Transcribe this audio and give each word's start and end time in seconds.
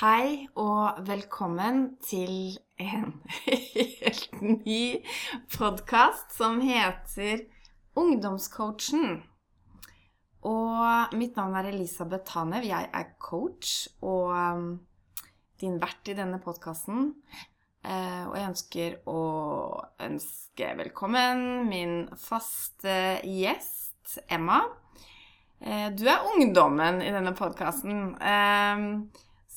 Hei 0.00 0.46
og 0.56 1.02
velkommen 1.04 1.98
til 2.00 2.54
en 2.80 3.10
helt 3.74 4.38
ny 4.40 5.02
podkast 5.52 6.32
som 6.38 6.56
heter 6.64 7.42
Ungdomscoachen. 8.00 9.18
Og 10.48 11.12
mitt 11.20 11.36
navn 11.36 11.58
er 11.60 11.68
Elisabeth 11.74 12.32
Tanev. 12.32 12.64
Jeg 12.64 12.88
er 12.96 13.12
coach 13.20 13.90
og 14.00 14.32
um, 14.32 14.72
din 15.60 15.76
vert 15.84 16.08
i 16.08 16.16
denne 16.16 16.40
podkasten. 16.40 17.12
Eh, 17.84 18.24
og 18.24 18.40
jeg 18.40 18.54
ønsker 18.54 19.00
å 19.04 19.22
ønske 20.08 20.74
velkommen 20.80 21.66
min 21.68 22.06
faste 22.16 23.18
gjest, 23.28 24.22
Emma. 24.32 24.62
Eh, 25.60 25.90
du 25.92 26.06
er 26.08 26.30
ungdommen 26.32 27.04
i 27.04 27.12
denne 27.12 27.36
podkasten. 27.36 28.14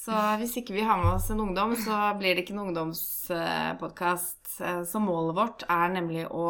Så 0.04 0.16
hvis 0.42 0.58
ikke 0.60 0.76
vi 0.76 0.84
har 0.84 1.00
med 1.00 1.14
oss 1.14 1.30
en 1.32 1.40
ungdom, 1.40 1.78
så 1.80 1.96
blir 2.20 2.36
det 2.36 2.44
ikke 2.44 2.56
en 2.58 2.66
ungdomspodkast. 2.66 4.42
Så 4.90 5.00
målet 5.00 5.38
vårt 5.38 5.64
er 5.72 5.94
nemlig 5.96 6.26
å 6.28 6.50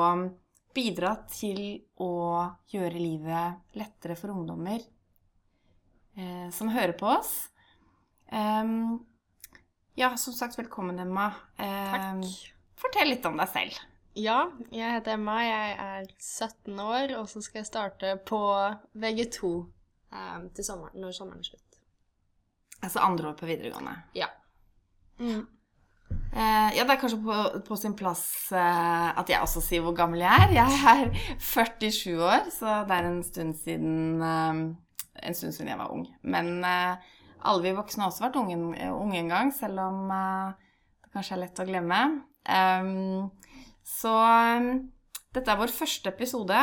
bidra 0.74 1.14
til 1.30 1.62
å 2.02 2.14
gjøre 2.74 2.98
livet 2.98 3.78
lettere 3.78 4.16
for 4.18 4.34
ungdommer 4.34 4.82
eh, 6.18 6.50
som 6.54 6.72
hører 6.74 6.96
på 6.98 7.12
oss. 7.14 7.34
Um, 8.34 9.04
ja, 9.94 10.16
som 10.18 10.34
sagt, 10.34 10.58
velkommen, 10.58 11.00
Emma. 11.00 11.30
Takk. 11.58 12.26
Fortell 12.82 13.14
litt 13.14 13.26
om 13.30 13.38
deg 13.38 13.52
selv. 13.54 13.78
Ja, 14.18 14.40
jeg 14.74 14.98
heter 14.98 15.16
Emma, 15.16 15.40
jeg 15.46 15.78
er 15.82 16.10
17 16.18 16.82
år, 16.82 17.14
og 17.20 17.30
så 17.30 17.42
skal 17.42 17.62
jeg 17.62 17.70
starte 17.70 18.16
på 18.26 18.42
VG2 18.98 19.54
um, 19.54 20.50
til 20.54 20.66
sommeren, 20.66 20.98
når 21.02 21.16
sommeren 21.18 21.46
er 21.46 21.54
slutt. 21.54 21.73
Altså 22.84 23.04
andre 23.04 23.32
år 23.32 23.36
på 23.40 23.48
videregående. 23.48 23.96
Ja. 24.18 24.28
Mm. 25.20 25.46
Uh, 26.34 26.70
ja, 26.74 26.82
det 26.82 26.96
er 26.96 27.00
kanskje 27.02 27.20
på, 27.22 27.36
på 27.68 27.76
sin 27.78 27.94
plass 27.98 28.24
uh, 28.54 29.14
at 29.20 29.30
jeg 29.30 29.42
også 29.42 29.62
sier 29.62 29.84
hvor 29.86 29.96
gammel 29.98 30.24
jeg 30.24 30.48
er. 30.48 30.56
Jeg 30.58 30.80
er 30.92 31.12
47 31.40 32.18
år, 32.18 32.50
så 32.54 32.82
det 32.90 32.98
er 32.98 33.10
en 33.10 33.22
stund 33.26 33.54
siden, 33.62 34.22
uh, 34.22 35.22
en 35.24 35.38
stund 35.38 35.56
siden 35.56 35.72
jeg 35.72 35.80
var 35.80 35.94
ung. 35.94 36.08
Men 36.24 36.66
alle 36.66 37.64
vi 37.64 37.76
voksne 37.78 38.06
har 38.06 38.12
også 38.12 38.26
vært 38.26 38.42
unge, 38.42 38.58
unge 38.92 39.20
en 39.20 39.32
gang, 39.32 39.54
selv 39.56 39.82
om 39.84 40.10
det 40.10 41.14
kanskje 41.14 41.38
er 41.38 41.44
lett 41.46 41.62
å 41.62 41.68
glemme. 41.68 42.02
Um, 42.44 43.30
så 43.86 44.14
um, 44.58 44.70
dette 45.36 45.52
er 45.52 45.60
vår 45.60 45.74
første 45.76 46.10
episode. 46.10 46.60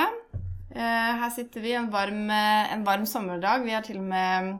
Eh, 0.71 1.13
her 1.21 1.31
sitter 1.35 1.63
vi 1.65 1.73
en 1.75 1.89
varm, 1.91 2.31
en 2.31 2.85
varm 2.87 3.07
sommerdag. 3.07 3.65
Vi 3.67 3.75
har 3.75 3.83
til 3.83 3.99
og 3.99 4.07
med 4.13 4.53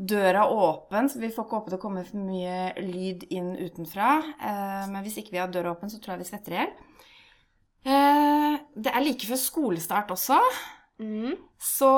døra 0.00 0.46
åpen, 0.48 1.08
så 1.12 1.20
vi 1.20 1.28
får 1.28 1.44
ikke 1.44 1.58
håpe 1.58 1.72
det 1.74 1.80
kommer 1.82 2.06
for 2.08 2.22
mye 2.24 2.72
lyd 2.80 3.26
inn 3.36 3.50
utenfra. 3.60 4.10
Eh, 4.40 4.86
men 4.88 5.02
hvis 5.04 5.18
ikke 5.20 5.34
vi 5.34 5.40
har 5.42 5.50
døra 5.52 5.74
åpen, 5.74 5.90
så 5.92 6.00
tror 6.00 6.14
jeg 6.16 6.22
vi 6.24 6.28
svetter 6.30 6.54
i 6.54 6.60
hjel. 6.60 6.72
Eh, 7.84 8.58
det 8.76 8.92
er 8.92 9.04
like 9.04 9.28
før 9.28 9.40
skolestart 9.40 10.10
også, 10.16 10.40
Mm. 11.00 11.36
så 11.56 11.92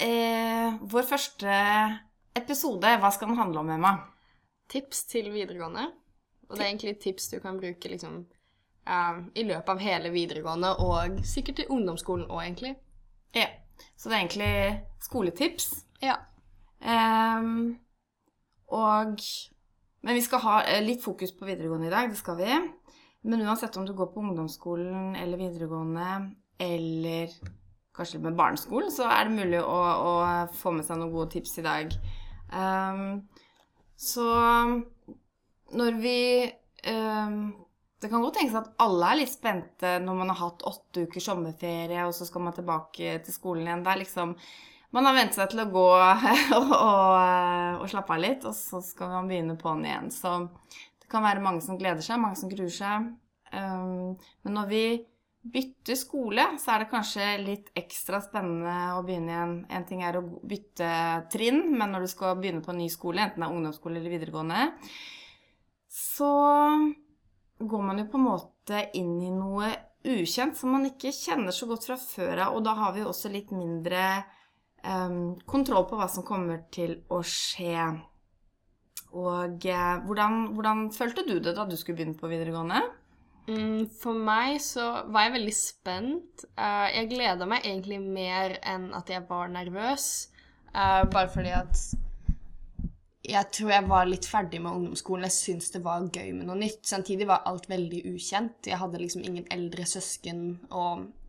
eh, 0.00 0.74
vår 0.80 1.06
første 1.08 1.52
episode, 2.36 2.90
hva 3.00 3.10
skal 3.12 3.28
den 3.28 3.38
handle 3.38 3.60
om, 3.60 3.70
Emma? 3.70 3.94
Tips 4.68 5.04
til 5.08 5.30
videregående. 5.32 5.86
Og 6.50 6.56
det 6.56 6.64
er 6.64 6.68
egentlig 6.70 7.00
tips 7.00 7.30
du 7.30 7.38
kan 7.40 7.58
bruke 7.58 7.88
liksom 7.88 8.26
i 9.34 9.42
løpet 9.44 9.68
av 9.68 9.78
hele 9.78 10.10
videregående, 10.10 10.72
og 10.82 11.20
sikkert 11.24 11.56
til 11.60 11.68
ungdomsskolen 11.70 12.26
òg, 12.26 12.40
egentlig. 12.42 12.72
Ja. 13.34 13.46
Så 13.96 14.08
det 14.08 14.16
er 14.16 14.24
egentlig 14.24 14.84
skoletips. 15.00 15.84
Ja. 16.02 16.16
Ehm, 16.80 17.78
og 18.68 19.20
Men 20.00 20.16
vi 20.16 20.22
skal 20.24 20.40
ha 20.40 20.60
eh, 20.64 20.80
litt 20.80 21.02
fokus 21.04 21.34
på 21.36 21.44
videregående 21.44 21.90
i 21.90 21.92
dag, 21.92 22.08
det 22.08 22.16
skal 22.16 22.38
vi. 22.38 22.54
Men 23.28 23.42
uansett 23.44 23.76
om 23.76 23.84
du 23.84 23.92
går 23.92 24.14
på 24.14 24.22
ungdomsskolen 24.22 25.12
eller 25.20 25.36
videregående, 25.36 26.06
eller 26.56 27.34
kanskje 27.96 28.20
med 28.24 28.38
barneskolen, 28.38 28.88
så 28.94 29.10
er 29.12 29.28
det 29.28 29.36
mulig 29.36 29.60
å, 29.60 29.76
å 29.76 30.14
få 30.56 30.72
med 30.72 30.86
seg 30.86 31.02
noen 31.02 31.12
gode 31.12 31.34
tips 31.34 31.58
i 31.60 31.66
dag. 31.66 31.92
Um, 32.48 33.26
så 34.00 34.24
når 35.76 35.98
vi 36.00 36.20
um, 36.88 37.52
Det 38.00 38.08
kan 38.08 38.24
godt 38.24 38.38
tenkes 38.40 38.56
at 38.56 38.72
alle 38.80 39.10
er 39.12 39.18
litt 39.20 39.30
spente 39.30 39.90
når 40.00 40.16
man 40.16 40.30
har 40.32 40.38
hatt 40.40 40.64
åtte 40.64 41.04
uker 41.04 41.20
sommerferie, 41.20 42.06
og 42.08 42.14
så 42.16 42.24
skal 42.24 42.46
man 42.46 42.56
tilbake 42.56 43.18
til 43.26 43.36
skolen 43.36 43.68
igjen. 43.68 43.84
Det 43.84 43.92
er 43.92 44.00
liksom 44.00 44.32
man 44.94 45.06
har 45.06 45.16
vent 45.16 45.36
seg 45.36 45.52
til 45.52 45.62
å 45.64 45.70
gå 45.70 45.86
og, 46.58 46.74
og, 46.74 47.82
og 47.82 47.86
slappe 47.90 48.16
av 48.16 48.24
litt, 48.24 48.46
og 48.48 48.56
så 48.56 48.82
skal 48.84 49.12
man 49.14 49.30
begynne 49.30 49.58
på'n 49.60 49.86
igjen. 49.86 50.10
Så 50.14 50.34
det 51.00 51.10
kan 51.10 51.24
være 51.26 51.44
mange 51.44 51.62
som 51.64 51.78
gleder 51.78 52.04
seg, 52.04 52.22
mange 52.22 52.40
som 52.40 52.50
gruer 52.52 52.74
seg. 52.74 53.12
Um, 53.50 54.18
men 54.44 54.56
når 54.56 54.70
vi 54.70 54.84
bytter 55.40 55.96
skole, 55.96 56.44
så 56.60 56.74
er 56.74 56.82
det 56.82 56.90
kanskje 56.90 57.28
litt 57.40 57.70
ekstra 57.78 58.20
spennende 58.22 58.96
å 58.98 59.04
begynne 59.06 59.32
igjen. 59.32 59.54
En 59.72 59.86
ting 59.88 60.02
er 60.04 60.18
å 60.18 60.24
bytte 60.26 60.90
trinn, 61.32 61.62
men 61.72 61.94
når 61.94 62.04
du 62.04 62.12
skal 62.12 62.36
begynne 62.40 62.64
på 62.64 62.74
en 62.74 62.82
ny 62.82 62.90
skole, 62.92 63.24
enten 63.24 63.40
det 63.40 63.48
er 63.48 63.54
ungdomsskole 63.56 64.00
eller 64.00 64.12
videregående, 64.12 64.66
så 65.90 66.32
går 67.60 67.86
man 67.86 68.02
jo 68.02 68.10
på 68.10 68.20
en 68.20 68.26
måte 68.26 68.82
inn 68.98 69.16
i 69.24 69.32
noe 69.32 69.70
ukjent 70.06 70.56
som 70.56 70.72
man 70.72 70.86
ikke 70.88 71.12
kjenner 71.12 71.52
så 71.52 71.68
godt 71.68 71.88
fra 71.88 71.96
før 72.00 72.44
av, 72.46 72.56
og 72.56 72.64
da 72.64 72.76
har 72.76 72.94
vi 72.96 73.04
også 73.04 73.32
litt 73.32 73.50
mindre 73.52 74.04
kontroll 75.46 75.84
på 75.90 75.98
hva 75.98 76.06
som 76.08 76.24
kommer 76.26 76.62
til 76.72 76.96
å 77.12 77.20
skje. 77.26 77.88
Og 79.16 79.66
eh, 79.66 79.94
hvordan, 80.06 80.40
hvordan 80.54 80.88
følte 80.94 81.24
du 81.26 81.38
det 81.42 81.56
da 81.56 81.66
du 81.66 81.76
skulle 81.76 81.98
begynne 81.98 82.18
på 82.18 82.30
videregående? 82.30 82.82
Mm, 83.50 83.88
for 83.98 84.14
meg 84.14 84.60
så 84.62 84.86
var 85.10 85.26
jeg 85.26 85.36
veldig 85.38 85.56
spent. 85.56 86.44
Eh, 86.54 86.86
jeg 86.94 87.10
gleda 87.10 87.48
meg 87.50 87.66
egentlig 87.66 87.98
mer 88.04 88.58
enn 88.62 88.90
at 88.94 89.10
jeg 89.10 89.26
var 89.30 89.50
nervøs. 89.50 90.06
Eh, 90.70 91.02
bare 91.10 91.30
fordi 91.32 91.56
at 91.56 91.82
jeg 93.30 93.46
tror 93.54 93.70
jeg 93.74 93.88
var 93.90 94.06
litt 94.08 94.26
ferdig 94.26 94.60
med 94.62 94.72
ungdomsskolen. 94.72 95.26
Jeg 95.26 95.36
syntes 95.36 95.74
det 95.74 95.82
var 95.84 96.06
gøy 96.06 96.30
med 96.36 96.46
noe 96.46 96.58
nytt. 96.60 96.84
Samtidig 96.86 97.26
var 97.30 97.44
alt 97.50 97.66
veldig 97.70 98.04
ukjent. 98.14 98.70
Jeg 98.70 98.78
hadde 98.78 99.02
liksom 99.02 99.26
ingen 99.26 99.48
eldre 99.50 99.86
søsken 99.86 100.44
å 100.70 100.84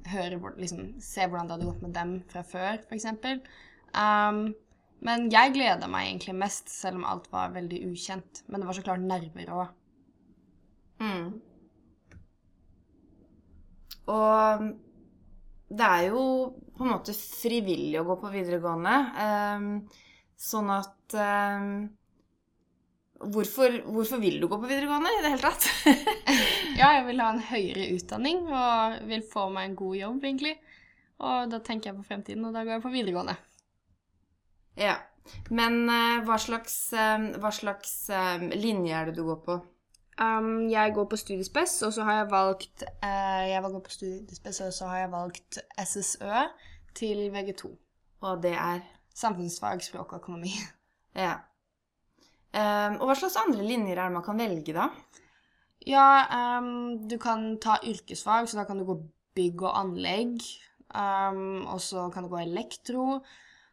høre, 0.10 0.40
liksom, 0.58 0.96
se 1.04 1.28
hvordan 1.28 1.50
det 1.50 1.58
hadde 1.58 1.70
gått 1.70 1.86
med 1.86 1.96
dem 1.96 2.18
fra 2.32 2.44
før, 2.48 2.82
f.eks. 2.88 3.08
Um, 3.92 4.44
men 5.06 5.30
jeg 5.34 5.54
gleda 5.56 5.90
meg 5.90 6.10
egentlig 6.10 6.36
mest, 6.38 6.70
selv 6.70 7.02
om 7.02 7.08
alt 7.10 7.30
var 7.34 7.54
veldig 7.56 7.80
ukjent. 7.90 8.44
Men 8.48 8.62
det 8.62 8.70
var 8.70 8.78
så 8.78 8.86
klart 8.86 9.06
nerver 9.06 9.54
òg. 9.56 9.72
Mm. 11.02 11.32
Og 14.14 14.68
det 15.72 15.88
er 15.88 16.06
jo 16.12 16.26
på 16.78 16.86
en 16.86 16.94
måte 16.94 17.16
frivillig 17.18 17.98
å 18.02 18.06
gå 18.08 18.18
på 18.22 18.32
videregående. 18.34 18.96
Um, 19.18 19.72
sånn 20.42 20.70
at 20.74 21.18
ehm, 21.18 21.74
hvorfor, 23.34 23.78
hvorfor 23.94 24.22
vil 24.22 24.40
du 24.42 24.48
gå 24.50 24.58
på 24.58 24.70
videregående 24.70 25.12
i 25.18 25.22
det 25.24 25.34
hele 25.36 25.52
tatt? 25.52 25.68
Ja, 26.80 26.94
jeg 26.96 27.06
vil 27.10 27.22
ha 27.22 27.28
en 27.34 27.44
høyere 27.44 27.90
utdanning 27.94 28.46
og 28.48 29.02
vil 29.10 29.24
få 29.28 29.50
meg 29.54 29.70
en 29.70 29.76
god 29.78 29.96
jobb, 30.00 30.24
egentlig. 30.26 30.54
Og 31.22 31.52
da 31.52 31.60
tenker 31.62 31.92
jeg 31.92 31.98
på 32.00 32.06
fremtiden, 32.08 32.46
og 32.48 32.56
da 32.56 32.64
går 32.66 32.78
jeg 32.78 32.86
på 32.86 32.94
videregående. 32.94 33.36
ja. 34.80 34.98
Men 35.54 35.84
uh, 35.86 36.24
hva 36.26 36.36
slags, 36.42 36.74
uh, 36.98 37.28
hva 37.38 37.52
slags 37.54 37.92
uh, 38.10 38.42
linje 38.58 38.96
er 38.98 39.12
det 39.12 39.20
du 39.20 39.22
går 39.28 39.38
på? 39.46 39.60
Um, 40.18 40.66
jeg 40.72 40.96
går 40.96 41.06
på 41.12 41.20
studiespes, 41.20 41.76
og 41.86 41.94
så 41.94 42.08
har 42.08 42.18
jeg 42.18 42.32
valgt 42.32 42.84
Jeg 43.04 43.62
går 43.64 43.84
på 43.86 43.94
studiespes, 43.94 44.60
og 44.66 44.74
så 44.74 44.90
har 44.90 45.04
jeg 45.04 45.12
valgt 45.14 45.62
SSØ 45.78 46.48
til 46.98 47.30
VG2. 47.36 47.72
Og 48.26 48.44
det 48.44 48.56
er 48.58 48.82
Samfunnsfag, 49.16 49.84
språk 49.84 50.14
og 50.14 50.24
økonomi. 50.24 50.56
Ja. 51.16 51.36
Ehm, 52.52 52.98
og 53.00 53.08
hva 53.08 53.16
slags 53.16 53.40
andre 53.40 53.64
linjer 53.64 53.96
er 53.96 54.10
det 54.10 54.16
man 54.18 54.26
kan 54.26 54.40
velge, 54.40 54.76
da? 54.76 54.90
Ja, 55.88 56.60
um, 56.60 57.08
du 57.10 57.18
kan 57.22 57.56
ta 57.64 57.80
yrkesfag, 57.82 58.50
så 58.50 58.60
da 58.60 58.68
kan 58.70 58.82
du 58.82 58.86
gå 58.86 58.98
bygg 59.38 59.64
og 59.64 59.78
anlegg. 59.80 60.44
Um, 60.92 61.64
og 61.72 61.80
så 61.82 62.10
kan 62.14 62.28
du 62.28 62.32
gå 62.34 62.42
elektro. 62.44 63.22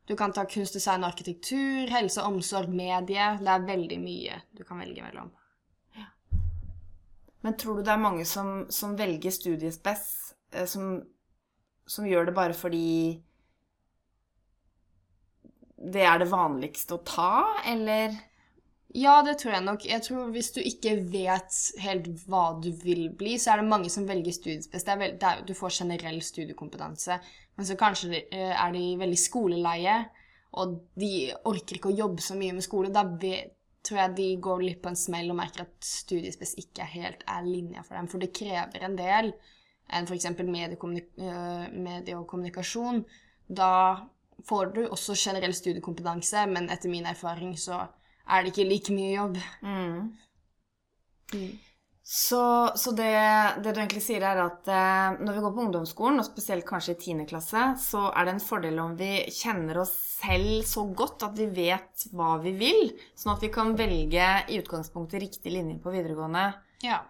Du 0.09 0.15
kan 0.17 0.33
ta 0.33 0.47
kunst, 0.49 0.79
design 0.79 1.03
og 1.05 1.11
arkitektur, 1.11 1.91
helse, 1.93 2.23
omsorg, 2.25 2.71
medie. 2.73 3.27
Det 3.43 3.51
er 3.53 3.67
veldig 3.67 3.99
mye 4.01 4.41
du 4.57 4.65
kan 4.65 4.81
velge 4.81 5.05
mellom. 5.05 5.35
Men 7.45 7.57
tror 7.59 7.79
du 7.79 7.85
det 7.87 7.93
er 7.93 8.03
mange 8.03 8.25
som, 8.27 8.65
som 8.73 8.97
velger 8.99 9.35
studiespes, 9.35 10.07
eh, 10.55 10.67
som, 10.67 11.03
som 11.87 12.07
gjør 12.09 12.31
det 12.31 12.35
bare 12.39 12.57
fordi 12.57 13.21
det 15.79 16.03
er 16.03 16.19
det 16.19 16.33
vanligste 16.33 16.97
å 16.97 17.05
ta, 17.07 17.31
eller? 17.69 18.17
Ja, 18.97 19.19
det 19.23 19.35
tror 19.39 19.53
jeg 19.53 19.65
nok. 19.67 19.85
Jeg 19.85 20.03
tror 20.03 20.31
Hvis 20.33 20.51
du 20.55 20.61
ikke 20.65 20.95
vet 21.13 21.57
helt 21.83 22.09
hva 22.29 22.55
du 22.63 22.71
vil 22.73 23.11
bli, 23.13 23.37
så 23.39 23.53
er 23.53 23.61
det 23.61 23.69
mange 23.69 23.91
som 23.93 24.09
velger 24.09 24.33
studiespes. 24.33 24.85
Det 24.85 24.95
er 24.95 25.03
vel, 25.03 25.19
det 25.21 25.29
er, 25.29 25.43
du 25.45 25.53
får 25.55 25.77
generell 25.83 26.23
studiekompetanse, 26.25 27.19
men 27.57 27.69
så 27.69 27.77
kanskje 27.77 28.23
eh, 28.33 28.55
er 28.55 28.73
de 28.73 28.85
veldig 29.01 29.19
skoleleie, 29.21 29.99
og 30.57 30.79
de 30.97 31.13
orker 31.51 31.77
ikke 31.77 31.93
å 31.93 31.99
jobbe 31.99 32.25
så 32.25 32.39
mye 32.39 32.57
med 32.57 32.65
skole. 32.65 32.89
Da 32.95 33.05
tror 33.85 34.01
jeg 34.01 34.17
de 34.17 34.29
går 34.49 34.65
litt 34.65 34.81
på 34.83 34.91
en 34.91 34.99
smell 34.99 35.29
og 35.31 35.39
merker 35.39 35.67
at 35.67 35.85
studiespes 35.85 36.57
ikke 36.63 36.89
helt 36.89 37.23
er 37.29 37.45
linja 37.45 37.85
for 37.85 37.99
dem. 37.99 38.09
For 38.09 38.25
det 38.25 38.33
krever 38.37 38.89
en 38.89 38.97
del 38.97 39.35
enn 39.93 40.09
f.eks. 40.09 40.31
Medie, 40.49 42.17
og 42.17 42.27
kommunikasjon. 42.29 43.05
Da 43.49 43.71
får 44.49 44.73
du 44.75 44.83
også 44.87 45.17
generell 45.17 45.55
studiekompetanse, 45.57 46.47
men 46.49 46.69
etter 46.73 46.93
min 46.93 47.09
erfaring 47.09 47.53
så 47.61 47.85
er 48.29 48.45
det 48.45 48.53
ikke 48.53 48.69
like 48.69 48.95
mye 48.95 49.15
jobb. 49.15 49.41
Mm. 49.65 50.03
Så, 52.11 52.73
så 52.75 52.91
det, 52.97 53.11
det, 53.61 53.73
du 53.73 53.81
egentlig 53.83 54.01
sier, 54.01 54.25
er 54.25 54.39
at 54.41 54.69
eh, 54.73 55.19
når 55.21 55.35
vi 55.37 55.43
går 55.45 55.53
på 55.53 55.65
ungdomsskolen, 55.67 56.23
og 56.23 56.25
spesielt 56.25 56.65
kanskje 56.65 56.95
i 56.95 57.13
10. 57.13 57.27
klasse, 57.29 57.65
så 57.85 58.07
er 58.09 58.25
det 58.25 58.33
en 58.33 58.41
fordel 58.41 58.81
om 58.81 58.95
vi 58.97 59.11
kjenner 59.29 59.83
oss 59.83 59.93
selv 60.23 60.63
så 60.65 60.87
godt 60.97 61.27
at 61.27 61.37
vi 61.37 61.51
vet 61.53 62.07
hva 62.17 62.39
vi 62.41 62.55
vil, 62.57 62.95
sånn 63.13 63.35
at 63.35 63.45
vi 63.45 63.53
kan 63.53 63.75
velge 63.77 64.31
i 64.49 64.57
utgangspunktet 64.57 65.21
riktig 65.21 65.53
linje 65.53 65.77
på 65.85 65.93
videregående. 65.93 66.47
Ja. 66.87 67.03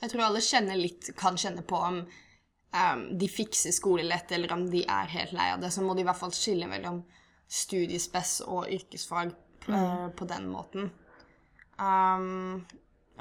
Jeg 0.00 0.14
tror 0.14 0.24
alle 0.30 0.40
kjenner 0.40 0.80
litt, 0.80 1.12
kan 1.20 1.36
kjenne 1.36 1.60
på 1.60 1.76
om 1.76 2.00
um, 2.00 3.04
de 3.20 3.28
fikser 3.28 3.76
skole 3.76 4.08
lett, 4.08 4.32
eller 4.32 4.56
om 4.56 4.64
de 4.72 4.86
er 4.88 5.12
helt 5.18 5.36
lei 5.36 5.52
av 5.52 5.60
det. 5.60 5.68
Så 5.68 5.84
må 5.84 5.92
de 5.92 6.00
i 6.00 6.08
hvert 6.08 6.22
fall 6.24 6.32
skille 6.32 6.64
mellom 6.70 7.04
studiespes 7.52 8.38
og 8.48 8.72
yrkesfag 8.72 9.36
mm. 9.66 9.74
uh, 9.74 10.08
på 10.16 10.28
den 10.30 10.48
måten. 10.52 10.90
Um, 11.78 12.62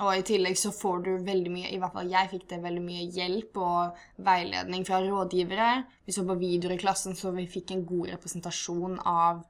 og 0.02 0.14
i 0.16 0.24
tillegg 0.26 0.58
så 0.58 0.72
får 0.74 1.02
du 1.06 1.10
veldig 1.26 1.52
mye, 1.54 1.70
i 1.70 1.80
hvert 1.82 1.94
fall 1.94 2.10
jeg 2.10 2.30
fikk 2.32 2.46
det 2.50 2.62
veldig 2.64 2.84
mye 2.84 3.08
hjelp 3.12 3.58
og 3.62 4.04
veiledning 4.26 4.86
fra 4.88 5.02
rådgivere. 5.04 5.72
Vi 6.08 6.16
så 6.16 6.24
på 6.26 6.38
videoer 6.40 6.78
i 6.78 6.82
klassen, 6.82 7.18
så 7.18 7.34
vi 7.36 7.50
fikk 7.52 7.76
en 7.76 7.84
god 7.86 8.14
representasjon 8.16 8.98
av 9.04 9.44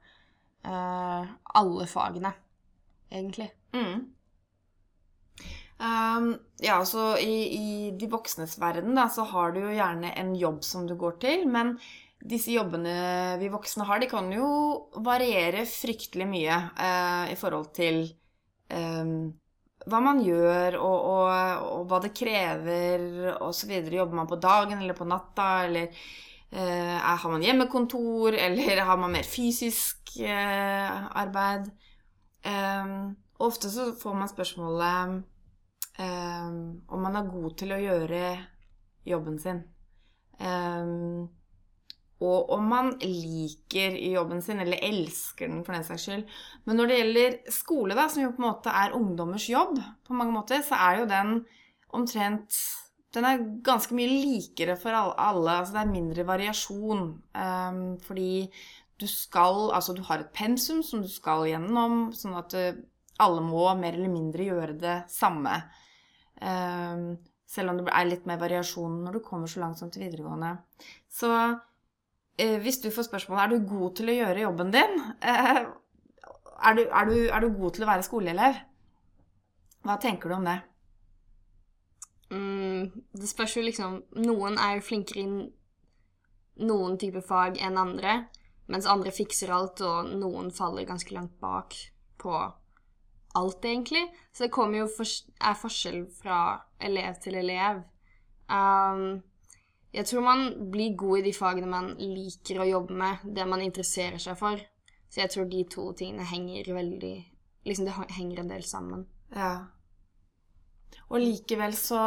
uh, 0.66 1.30
alle 1.60 1.86
fagene, 1.88 2.34
egentlig. 3.12 3.48
Mm. 3.76 4.10
Um, 5.82 6.28
ja, 6.62 6.76
så 6.86 7.16
i, 7.18 7.36
i, 7.56 7.90
de 7.98 8.06
voksnes 8.10 8.54
verden 8.60 8.94
da, 8.98 9.08
så 9.10 9.24
har 9.32 9.54
du 9.54 9.64
jo 9.64 9.72
gjerne 9.74 10.12
en 10.20 10.36
jobb 10.38 10.60
som 10.66 10.86
du 10.86 10.94
går 10.98 11.16
til, 11.24 11.48
men 11.50 11.74
disse 12.22 12.52
jobbene 12.54 13.36
vi 13.40 13.50
voksne 13.50 13.86
har, 13.88 14.00
de 14.00 14.08
kan 14.10 14.28
jo 14.32 14.48
variere 15.02 15.64
fryktelig 15.66 16.26
mye 16.30 16.58
eh, 16.78 17.32
i 17.34 17.38
forhold 17.38 17.72
til 17.74 18.04
eh, 18.70 19.14
hva 19.82 20.00
man 20.02 20.20
gjør, 20.22 20.76
og, 20.78 21.08
og, 21.12 21.64
og 21.72 21.88
hva 21.90 21.98
det 22.04 22.12
krever, 22.14 23.06
osv. 23.42 23.72
Jobber 23.90 24.20
man 24.20 24.30
på 24.30 24.38
dagen 24.42 24.78
eller 24.78 24.94
på 24.94 25.08
natta, 25.10 25.48
eller 25.66 25.88
eh, 25.88 26.98
har 27.02 27.32
man 27.32 27.42
hjemmekontor, 27.42 28.38
eller 28.46 28.84
har 28.86 29.02
man 29.02 29.16
mer 29.16 29.26
fysisk 29.26 30.14
eh, 30.22 31.02
arbeid? 31.18 31.66
Eh, 32.46 32.94
ofte 33.42 33.70
så 33.72 33.90
får 33.98 34.18
man 34.22 34.30
spørsmålet 34.30 35.28
om 36.02 37.02
man 37.04 37.16
er 37.18 37.26
god 37.28 37.52
til 37.60 37.74
å 37.74 37.78
gjøre 37.78 38.22
jobben 39.06 39.36
sin. 39.38 39.58
Um, 40.40 41.28
og 42.22 42.52
om 42.54 42.68
man 42.70 42.92
liker 43.02 43.96
jobben 44.12 44.42
sin, 44.44 44.60
eller 44.62 44.82
elsker 44.84 45.50
den 45.50 45.64
for 45.66 45.74
den 45.76 45.86
saks 45.86 46.06
skyld. 46.06 46.22
Men 46.66 46.78
når 46.78 46.90
det 46.90 46.98
gjelder 47.00 47.38
skole, 47.54 47.96
da, 47.98 48.06
som 48.10 48.22
jo 48.24 48.34
på 48.36 48.42
en 48.42 48.48
måte 48.48 48.74
er 48.82 48.94
ungdommers 48.98 49.48
jobb, 49.50 49.80
på 50.06 50.16
mange 50.18 50.34
måter, 50.36 50.62
så 50.66 50.78
er 50.78 51.00
jo 51.02 51.10
den 51.10 51.42
omtrent 51.92 52.62
Den 53.12 53.26
er 53.28 53.42
ganske 53.60 53.92
mye 53.92 54.08
likere 54.08 54.72
for 54.80 54.96
alle. 54.96 55.58
Altså 55.58 55.74
det 55.74 55.80
er 55.82 55.90
mindre 55.90 56.24
variasjon. 56.24 57.02
Um, 57.36 57.82
fordi 58.00 58.46
du 58.96 59.04
skal 59.04 59.68
Altså 59.76 59.92
du 59.92 60.00
har 60.06 60.22
et 60.22 60.30
pensum 60.32 60.80
som 60.82 61.02
du 61.04 61.10
skal 61.12 61.44
gjennom, 61.50 62.06
sånn 62.16 62.38
at 62.40 62.56
uh, 62.56 62.78
alle 63.20 63.42
må 63.44 63.66
mer 63.76 63.98
eller 63.98 64.08
mindre 64.08 64.46
gjøre 64.46 64.78
det 64.80 64.94
samme. 65.12 65.58
Um, 66.40 67.18
selv 67.44 67.74
om 67.74 67.82
det 67.82 67.92
er 67.92 68.08
litt 68.08 68.24
mer 68.24 68.40
variasjon 68.40 69.02
når 69.04 69.18
du 69.18 69.24
kommer 69.26 69.50
så 69.50 69.60
langt 69.60 69.82
som 69.82 69.92
til 69.92 70.06
videregående. 70.06 70.54
Så 71.12 71.28
Eh, 71.28 71.71
hvis 72.36 72.80
du 72.82 72.90
får 72.90 73.08
spørsmålet 73.08 73.42
er 73.42 73.52
du 73.52 73.68
god 73.68 73.96
til 73.96 74.10
å 74.10 74.18
gjøre 74.18 74.44
jobben 74.46 74.72
din, 74.74 74.98
eh, 75.20 75.62
er 76.62 76.76
du, 76.78 76.82
er 76.86 77.08
du, 77.08 77.16
er 77.28 77.40
du 77.40 77.48
god 77.56 77.74
til 77.74 77.84
å 77.84 77.90
være 77.90 78.06
skoleelev? 78.06 78.60
Hva 79.82 79.96
tenker 80.00 80.30
du 80.30 80.36
om 80.36 80.46
det? 80.46 80.60
Mm, 82.32 83.02
det 83.12 83.28
spørs 83.28 83.58
jo 83.58 83.64
liksom 83.66 83.98
Noen 84.24 84.56
er 84.56 84.78
jo 84.78 84.86
flinkere 84.86 85.20
i 85.20 85.26
noen 86.64 86.96
type 87.00 87.20
fag 87.26 87.58
enn 87.60 87.76
andre, 87.80 88.22
mens 88.72 88.88
andre 88.88 89.12
fikser 89.12 89.52
alt, 89.52 89.82
og 89.84 90.12
noen 90.20 90.52
faller 90.54 90.86
ganske 90.88 91.12
langt 91.16 91.34
bak 91.42 91.76
på 92.22 92.32
alt, 93.34 93.64
egentlig. 93.64 94.04
Så 94.32 94.46
det 94.46 94.52
kommer 94.54 94.82
jo 94.82 94.88
for, 94.92 95.08
er 95.40 95.58
forskjell 95.58 96.04
fra 96.20 96.38
elev 96.80 97.18
til 97.24 97.38
elev. 97.40 97.82
Um, 98.52 99.22
jeg 99.92 100.08
tror 100.08 100.24
man 100.24 100.44
blir 100.72 100.96
god 100.96 101.20
i 101.20 101.24
de 101.26 101.32
fagene 101.36 101.68
man 101.68 101.90
liker 102.00 102.62
å 102.62 102.68
jobbe 102.68 102.96
med, 102.96 103.24
det 103.36 103.44
man 103.48 103.60
interesserer 103.64 104.20
seg 104.22 104.38
for. 104.40 104.60
Så 105.12 105.20
jeg 105.20 105.32
tror 105.34 105.48
de 105.50 105.64
to 105.68 105.90
tingene 105.96 106.28
henger 106.28 106.72
veldig 106.74 107.16
Liksom 107.62 107.86
det 107.86 107.92
henger 108.16 108.40
en 108.40 108.48
del 108.50 108.64
sammen. 108.66 109.02
Ja. 109.30 109.52
Og 111.14 111.20
likevel 111.22 111.76
så 111.78 112.00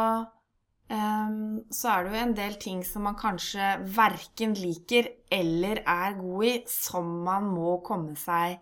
um, 0.92 1.62
så 1.72 1.92
er 1.94 2.04
det 2.04 2.10
jo 2.12 2.18
en 2.20 2.34
del 2.36 2.58
ting 2.60 2.82
som 2.84 3.06
man 3.08 3.16
kanskje 3.16 3.70
verken 3.96 4.52
liker 4.58 5.08
eller 5.32 5.80
er 5.80 6.18
god 6.18 6.44
i, 6.44 6.54
som 6.68 7.08
man 7.24 7.48
må 7.54 7.78
komme 7.86 8.18
seg 8.20 8.58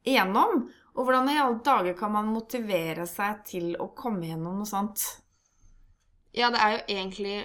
igjennom. 0.00 0.64
Og 0.96 1.04
hvordan 1.04 1.28
i 1.28 1.38
alle 1.42 1.60
dager 1.66 1.98
kan 1.98 2.16
man 2.16 2.32
motivere 2.32 3.04
seg 3.10 3.44
til 3.52 3.74
å 3.76 3.90
komme 3.96 4.30
gjennom 4.30 4.62
noe 4.62 4.70
sånt? 4.70 5.04
Ja, 6.32 6.48
det 6.54 6.62
er 6.62 6.76
jo 6.78 6.82
egentlig 6.96 7.36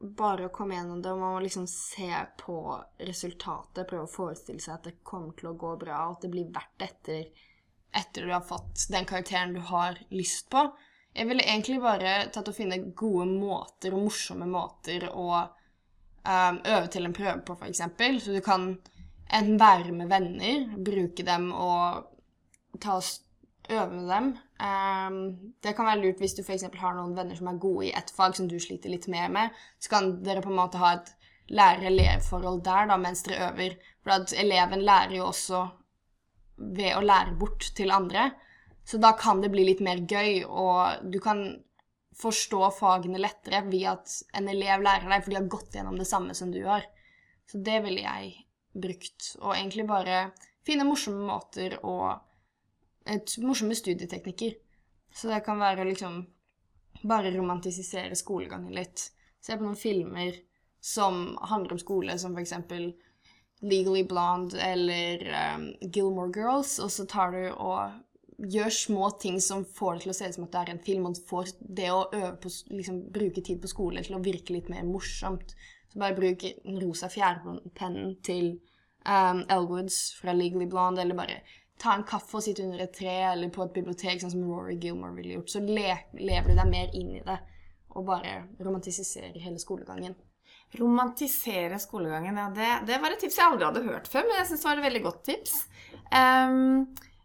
bare 0.00 0.46
å 0.46 0.54
komme 0.54 0.76
gjennom 0.76 1.00
det, 1.02 1.10
og 1.12 1.20
man 1.20 1.34
må 1.34 1.40
liksom 1.42 1.66
se 1.70 2.10
på 2.38 2.58
resultatet, 3.02 3.86
prøve 3.88 4.06
å 4.06 4.12
forestille 4.12 4.62
seg 4.62 4.76
at 4.76 4.88
det 4.90 4.98
kommer 5.06 5.34
til 5.38 5.50
å 5.50 5.56
gå 5.58 5.74
bra, 5.80 6.04
og 6.06 6.18
at 6.18 6.26
det 6.26 6.32
blir 6.32 6.52
verdt 6.54 6.84
etter, 6.86 7.24
etter 7.98 8.26
du 8.26 8.34
har 8.34 8.46
fått 8.46 8.86
den 8.92 9.08
karakteren 9.08 9.56
du 9.56 9.62
har 9.72 9.98
lyst 10.14 10.46
på. 10.52 10.68
Jeg 11.18 11.26
ville 11.26 11.42
egentlig 11.42 11.80
bare 11.82 12.28
tatt 12.30 12.50
og 12.50 12.54
finne 12.54 12.78
gode 12.94 13.26
måter 13.32 13.94
og 13.96 14.04
morsomme 14.06 14.46
måter 14.46 15.08
å 15.10 15.28
um, 15.34 16.60
øve 16.62 16.86
til 16.92 17.08
en 17.08 17.16
prøve 17.16 17.40
på, 17.48 17.56
f.eks. 17.58 17.82
Så 18.22 18.36
du 18.36 18.42
kan 18.44 18.70
enten 19.26 19.58
være 19.58 19.96
med 19.96 20.12
venner, 20.12 20.68
bruke 20.78 21.26
dem 21.26 21.50
og 21.50 22.06
ta 22.78 23.00
og 23.00 23.72
øve 23.72 23.90
med 23.96 24.12
dem. 24.12 24.30
Um, 24.58 25.54
det 25.62 25.76
kan 25.78 25.86
være 25.86 26.00
lurt 26.02 26.22
hvis 26.22 26.34
du 26.34 26.42
f.eks. 26.42 26.64
har 26.80 26.96
noen 26.96 27.14
venner 27.14 27.38
som 27.38 27.50
er 27.50 27.60
gode 27.62 27.86
i 27.86 27.94
ett 27.94 28.10
fag 28.10 28.34
som 28.34 28.48
du 28.50 28.56
sliter 28.58 28.90
litt 28.90 29.06
mer 29.10 29.30
med. 29.30 29.54
Så 29.78 29.92
kan 29.92 30.16
dere 30.26 30.42
på 30.42 30.50
en 30.50 30.58
måte 30.58 30.80
ha 30.82 30.96
et 30.96 31.12
lærer-elev-forhold 31.54 32.64
der 32.66 32.90
da, 32.90 32.98
mens 33.00 33.22
dere 33.26 33.52
øver. 33.52 33.78
For 34.02 34.16
at 34.18 34.34
eleven 34.36 34.82
lærer 34.84 35.16
jo 35.20 35.28
også 35.28 35.62
ved 36.58 36.96
å 36.96 37.04
lære 37.04 37.36
bort 37.38 37.70
til 37.78 37.94
andre. 37.94 38.32
Så 38.88 38.98
da 39.00 39.12
kan 39.16 39.42
det 39.44 39.52
bli 39.52 39.66
litt 39.68 39.80
mer 39.84 40.00
gøy, 40.08 40.42
og 40.48 41.08
du 41.12 41.20
kan 41.22 41.44
forstå 42.18 42.70
fagene 42.74 43.20
lettere 43.20 43.62
ved 43.68 43.84
at 43.92 44.14
en 44.38 44.48
elev 44.50 44.82
lærer 44.82 45.06
deg, 45.06 45.22
for 45.22 45.30
de 45.30 45.38
har 45.38 45.50
gått 45.52 45.76
gjennom 45.76 45.98
det 46.00 46.08
samme 46.08 46.34
som 46.34 46.50
du 46.52 46.62
har. 46.66 46.86
Så 47.48 47.60
det 47.64 47.78
ville 47.84 48.02
jeg 48.02 48.32
brukt. 48.74 49.34
Og 49.42 49.54
egentlig 49.54 49.86
bare 49.88 50.30
finne 50.66 50.88
morsomme 50.88 51.24
måter 51.28 51.78
å 51.86 52.16
morsomme 53.44 53.76
studieteknikker. 53.76 54.56
Så 55.14 55.30
det 55.30 55.40
kan 55.46 55.60
være 55.60 55.86
liksom 55.88 56.20
bare 57.02 57.32
romantisere 57.34 58.16
skolegangen 58.18 58.74
litt. 58.74 59.10
Se 59.40 59.56
på 59.56 59.64
noen 59.64 59.78
filmer 59.78 60.36
som 60.80 61.36
handler 61.50 61.76
om 61.76 61.80
skole, 61.80 62.18
som 62.18 62.34
for 62.34 62.42
eksempel 62.42 62.90
Legally 63.60 64.04
Blonde 64.06 64.60
eller 64.62 65.24
um, 65.56 65.72
Gilmore 65.80 66.32
Girls, 66.34 66.78
og 66.78 66.90
så 66.94 67.06
tar 67.10 67.34
du 67.34 67.40
og 67.50 67.96
gjør 68.38 68.70
små 68.70 69.10
ting 69.18 69.40
som 69.42 69.64
får 69.64 69.96
det 69.96 70.04
til 70.04 70.12
å 70.12 70.16
se 70.18 70.28
ut 70.28 70.36
som 70.36 70.44
at 70.46 70.52
det 70.52 70.60
er 70.60 70.72
en 70.74 70.84
film, 70.84 71.08
og 71.08 71.18
får 71.26 71.52
det 71.58 71.88
å 71.90 72.04
øve 72.12 72.36
på, 72.42 72.52
liksom, 72.70 73.00
bruke 73.14 73.42
tid 73.42 73.58
på 73.62 73.70
skole 73.70 74.04
til 74.06 74.18
å 74.18 74.22
virke 74.22 74.54
litt 74.54 74.70
mer 74.70 74.86
morsomt. 74.86 75.56
Så 75.90 75.98
bare 75.98 76.14
bruk 76.14 76.44
den 76.44 76.78
rosa 76.82 77.10
fjærpennen 77.10 78.12
til 78.22 78.52
um, 79.02 79.42
Elwoods 79.50 80.12
fra 80.20 80.36
Legally 80.36 80.68
Blonde, 80.70 81.02
eller 81.02 81.18
bare 81.18 81.40
ta 81.78 81.94
en 81.94 82.06
kaffe 82.06 82.38
og 82.38 82.44
sitte 82.44 82.64
under 82.66 82.82
et 82.84 82.94
tre 82.94 83.14
eller 83.32 83.52
på 83.54 83.62
et 83.64 83.74
bibliotek, 83.76 84.20
sånn 84.22 84.34
som 84.34 84.46
Rory 84.46 84.76
Gilmore 84.82 85.14
ville 85.16 85.38
gjort, 85.38 85.52
så 85.52 85.62
le 85.62 85.94
lever 86.18 86.50
du 86.50 86.58
deg 86.58 86.70
mer 86.70 86.96
inn 86.98 87.14
i 87.20 87.24
det 87.26 87.38
og 87.96 88.06
bare 88.06 88.42
romantiserer 88.62 89.36
hele 89.42 89.58
skolegangen. 89.60 90.14
Romantisere 90.78 91.78
skolegangen, 91.80 92.36
ja, 92.36 92.48
det, 92.54 92.70
det, 92.90 92.98
var 93.00 93.14
et 93.14 93.22
tips 93.22 93.38
jeg 93.38 93.46
aldri 93.46 93.68
hadde 93.68 93.84
hørt 93.86 94.10
før, 94.10 94.26
men 94.28 94.40
jeg 94.40 94.50
syns 94.50 94.64
det 94.64 94.68
var 94.68 94.80
et 94.80 94.86
veldig 94.88 95.04
godt 95.06 95.22
tips. 95.28 95.54
Um, 96.12 96.58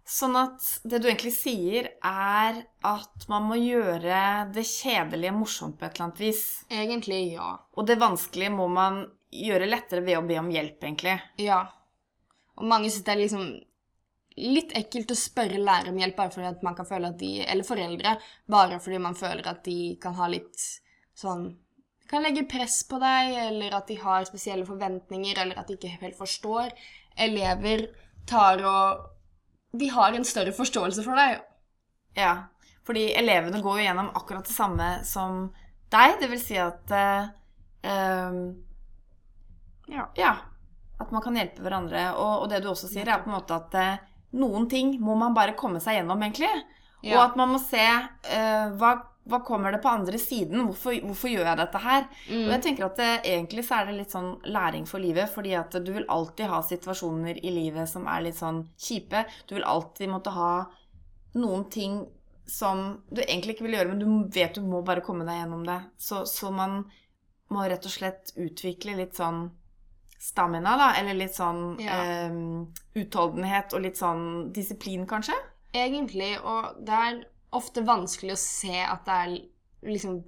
sånn 0.07 0.37
at 0.39 0.69
det 0.87 1.01
du 1.03 1.09
egentlig 1.09 1.33
sier, 1.35 1.89
er 2.07 2.61
at 2.87 3.27
man 3.31 3.49
må 3.49 3.59
gjøre 3.59 4.21
det 4.55 4.65
kjedelige 4.67 5.35
morsomt 5.35 5.77
på 5.79 5.87
et 5.87 5.93
eller 5.97 6.07
annet 6.07 6.23
vis. 6.23 6.45
Egentlig, 6.71 7.21
ja. 7.35 7.51
Og 7.75 7.87
det 7.89 7.99
vanskelige 8.01 8.55
må 8.55 8.69
man 8.71 9.03
gjøre 9.33 9.69
lettere 9.69 10.05
ved 10.05 10.21
å 10.21 10.25
be 10.27 10.39
om 10.39 10.51
hjelp, 10.53 10.79
egentlig. 10.79 11.17
Ja. 11.43 11.65
Og 12.59 12.67
mange 12.69 12.91
syns 12.93 13.05
det 13.07 13.15
er 13.15 13.23
liksom 13.25 13.47
litt 14.37 14.71
ekkelt 14.77 15.11
å 15.13 15.17
spørre 15.17 15.59
lærere 15.61 15.91
om 15.93 15.99
hjelp 16.01 16.15
bare 16.17 16.33
fordi 16.33 16.49
at 16.49 16.63
man 16.65 16.77
kan 16.77 16.87
føle 16.89 17.11
at 17.11 17.19
de 17.19 17.33
Eller 17.45 17.67
foreldre, 17.67 18.15
bare 18.49 18.79
fordi 18.81 19.01
man 19.01 19.17
føler 19.17 19.47
at 19.49 19.63
de 19.65 19.95
kan 20.01 20.15
ha 20.17 20.29
litt 20.31 20.57
sånn 21.13 21.51
Kan 22.09 22.25
legge 22.25 22.45
press 22.49 22.81
på 22.89 22.99
deg, 23.01 23.33
eller 23.47 23.73
at 23.77 23.87
de 23.89 23.97
har 24.01 24.25
spesielle 24.27 24.65
forventninger, 24.67 25.39
eller 25.39 25.57
at 25.57 25.69
de 25.69 25.77
ikke 25.77 25.95
helt 26.01 26.17
forstår. 26.17 26.73
Elever 27.17 27.87
tar 28.29 28.61
og 28.67 29.09
De 29.73 29.87
har 29.89 30.13
en 30.13 30.25
større 30.27 30.53
forståelse 30.53 31.01
for 31.01 31.17
deg. 31.17 31.39
Ja, 32.13 32.33
fordi 32.85 33.07
elevene 33.17 33.61
går 33.63 33.79
jo 33.79 33.85
gjennom 33.87 34.11
akkurat 34.13 34.45
det 34.45 34.53
samme 34.53 34.89
som 35.07 35.47
deg. 35.89 36.19
Det 36.21 36.29
vil 36.29 36.41
si 36.41 36.59
at 36.61 36.93
uh, 36.93 37.31
Ja. 39.89 40.09
Ja. 40.19 40.35
At 41.01 41.11
man 41.11 41.23
kan 41.25 41.35
hjelpe 41.35 41.63
hverandre. 41.65 42.11
Og, 42.13 42.43
og 42.43 42.49
det 42.51 42.61
du 42.61 42.69
også 42.69 42.91
sier, 42.91 43.09
er 43.09 43.23
på 43.23 43.31
en 43.31 43.37
måte 43.39 43.57
at 43.57 43.73
eh, 43.75 44.03
noen 44.33 44.67
ting 44.69 44.95
må 45.03 45.15
man 45.19 45.35
bare 45.35 45.57
komme 45.57 45.81
seg 45.83 45.99
gjennom, 45.99 46.21
egentlig. 46.25 46.51
Og 47.11 47.19
at 47.19 47.35
man 47.35 47.51
må 47.51 47.59
se 47.59 47.83
uh, 47.83 48.67
hva, 48.79 48.93
hva 49.27 49.39
kommer 49.43 49.75
det 49.75 49.81
på 49.83 49.91
andre 49.91 50.19
siden? 50.21 50.63
Hvorfor, 50.69 50.95
hvorfor 51.03 51.31
gjør 51.31 51.49
jeg 51.49 51.59
dette 51.59 51.81
her? 51.83 52.07
Mm. 52.29 52.45
Og 52.45 52.51
jeg 52.55 52.63
tenker 52.67 52.87
at 52.87 53.01
det, 53.01 53.11
egentlig 53.33 53.65
så 53.67 53.79
er 53.79 53.89
det 53.89 53.97
litt 53.97 54.15
sånn 54.15 54.31
læring 54.47 54.87
for 54.89 55.03
livet, 55.03 55.31
fordi 55.33 55.55
at 55.59 55.75
du 55.83 55.91
vil 55.95 56.07
alltid 56.11 56.51
ha 56.51 56.61
situasjoner 56.63 57.43
i 57.43 57.53
livet 57.53 57.91
som 57.91 58.07
er 58.11 58.25
litt 58.27 58.39
sånn 58.39 58.63
kjipe. 58.79 59.25
Du 59.49 59.57
vil 59.57 59.67
alltid 59.67 60.11
måtte 60.11 60.35
ha 60.35 60.53
noen 61.39 61.67
ting 61.73 62.03
som 62.47 63.03
du 63.09 63.21
egentlig 63.23 63.55
ikke 63.55 63.67
vil 63.67 63.77
gjøre, 63.77 63.93
men 63.93 64.01
du 64.01 64.35
vet 64.35 64.55
du 64.55 64.63
må 64.67 64.83
bare 64.85 65.03
komme 65.03 65.27
deg 65.27 65.41
gjennom 65.41 65.63
det. 65.67 65.79
Så, 65.97 66.23
så 66.29 66.51
man 66.53 66.83
må 67.53 67.67
rett 67.67 67.85
og 67.85 67.93
slett 67.93 68.33
utvikle 68.39 68.97
litt 68.97 69.19
sånn 69.19 69.45
stamina, 70.23 70.77
da, 70.79 70.91
eller 70.99 71.17
litt 71.19 71.35
sånn 71.35 71.79
Ja. 71.83 71.97
eh, 72.03 72.37
utholdenhet 73.01 73.73
og 73.75 73.81
litt 73.83 73.99
sånn 73.99 74.51
disiplin, 74.55 75.03
kanskje? 75.09 75.35
Egentlig, 75.73 76.37
og 76.43 76.77
det 76.85 76.93
er 76.93 77.23
ofte 77.53 77.83
vanskelig 77.85 78.33
å 78.35 78.39
se 78.39 78.77
at 78.85 79.03
det 79.05 79.17
er 79.23 79.33
liksom 79.89 80.21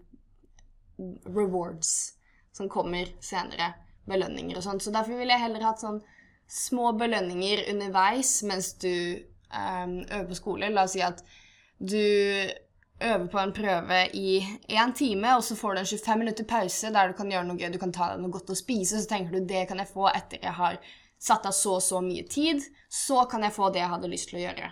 rewards 1.26 2.14
som 2.56 2.70
kommer 2.70 3.10
senere. 3.24 3.74
Belønninger 4.06 4.58
og 4.60 4.64
sånn. 4.64 4.80
Så 4.82 4.92
derfor 4.94 5.18
ville 5.18 5.34
jeg 5.34 5.42
heller 5.42 5.64
hatt 5.66 5.82
sånn 5.82 6.02
små 6.48 6.92
belønninger 6.94 7.64
underveis 7.72 8.36
mens 8.46 8.74
du 8.78 8.92
ehm, 9.56 9.96
øver 10.12 10.28
på 10.30 10.38
skole. 10.38 10.70
La 10.70 10.84
oss 10.86 10.94
si 10.94 11.02
at 11.02 11.24
du 11.80 11.98
øver 13.00 13.28
på 13.28 13.40
en 13.40 13.54
prøve 13.54 13.98
i 14.14 14.40
én 14.70 14.94
time, 14.96 15.36
og 15.36 15.44
så 15.44 15.56
får 15.56 15.74
du 15.74 15.80
en 15.80 15.86
25 15.86 16.20
minutter 16.20 16.48
pause 16.48 16.92
der 16.94 17.12
du 17.12 17.18
kan 17.18 17.32
gjøre 17.32 17.48
noe 17.48 17.60
gøy. 17.60 17.72
Du 17.74 17.80
kan 17.82 17.92
ta 17.96 18.14
deg 18.14 18.24
noe 18.24 18.34
godt 18.34 18.54
å 18.54 18.58
spise, 18.58 19.02
så 19.02 19.10
tenker 19.10 19.36
du 19.36 19.46
det 19.50 19.68
kan 19.70 19.82
jeg 19.82 19.92
få 19.92 20.08
etter 20.14 20.40
jeg 20.42 20.56
har 20.56 20.80
satt 21.20 21.46
av 21.46 21.56
så 21.56 21.78
og 21.80 21.84
så 21.84 22.02
mye 22.04 22.26
tid. 22.30 22.64
Så 22.90 23.26
kan 23.32 23.44
jeg 23.44 23.56
få 23.56 23.70
det 23.74 23.84
jeg 23.84 23.92
hadde 23.92 24.12
lyst 24.12 24.32
til 24.32 24.40
å 24.40 24.46
gjøre. 24.48 24.72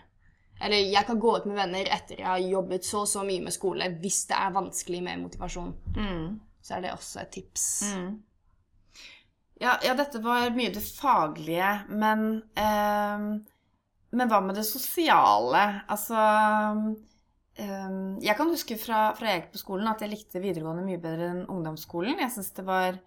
Eller 0.63 0.85
jeg 0.87 1.07
kan 1.07 1.19
gå 1.19 1.37
ut 1.37 1.47
med 1.49 1.57
venner 1.59 1.89
etter 1.91 2.21
jeg 2.21 2.29
har 2.29 2.43
jobbet 2.43 2.85
så 2.87 3.03
og 3.03 3.09
så 3.09 3.23
mye 3.27 3.43
med 3.43 3.55
skole, 3.55 3.89
hvis 3.99 4.23
det 4.29 4.37
er 4.39 4.53
vanskelig 4.55 5.01
med 5.03 5.23
motivasjon. 5.25 5.73
Mm. 5.97 6.27
Så 6.63 6.77
er 6.77 6.85
det 6.85 6.93
også 6.93 7.23
et 7.23 7.33
tips. 7.35 7.65
Mm. 7.91 8.13
Ja, 9.63 9.77
ja, 9.83 9.95
dette 9.95 10.21
var 10.23 10.53
mye 10.55 10.71
det 10.73 10.83
faglige, 10.83 11.73
men 11.89 12.29
eh, 12.55 13.25
Men 14.13 14.29
hva 14.29 14.39
med 14.45 14.55
det 14.55 14.63
sosiale? 14.67 15.81
Altså 15.89 16.13
eh, 17.59 17.97
Jeg 18.23 18.37
kan 18.39 18.51
huske 18.53 18.77
fra, 18.81 19.05
fra 19.17 19.31
jeg 19.31 19.41
gikk 19.41 19.51
på 19.55 19.63
skolen 19.63 19.91
at 19.91 20.03
jeg 20.03 20.13
likte 20.13 20.43
videregående 20.43 20.85
mye 20.87 21.01
bedre 21.01 21.31
enn 21.33 21.43
ungdomsskolen. 21.51 22.21
Jeg 22.23 22.33
syns 22.35 22.53
det 22.57 22.65
var 22.67 22.97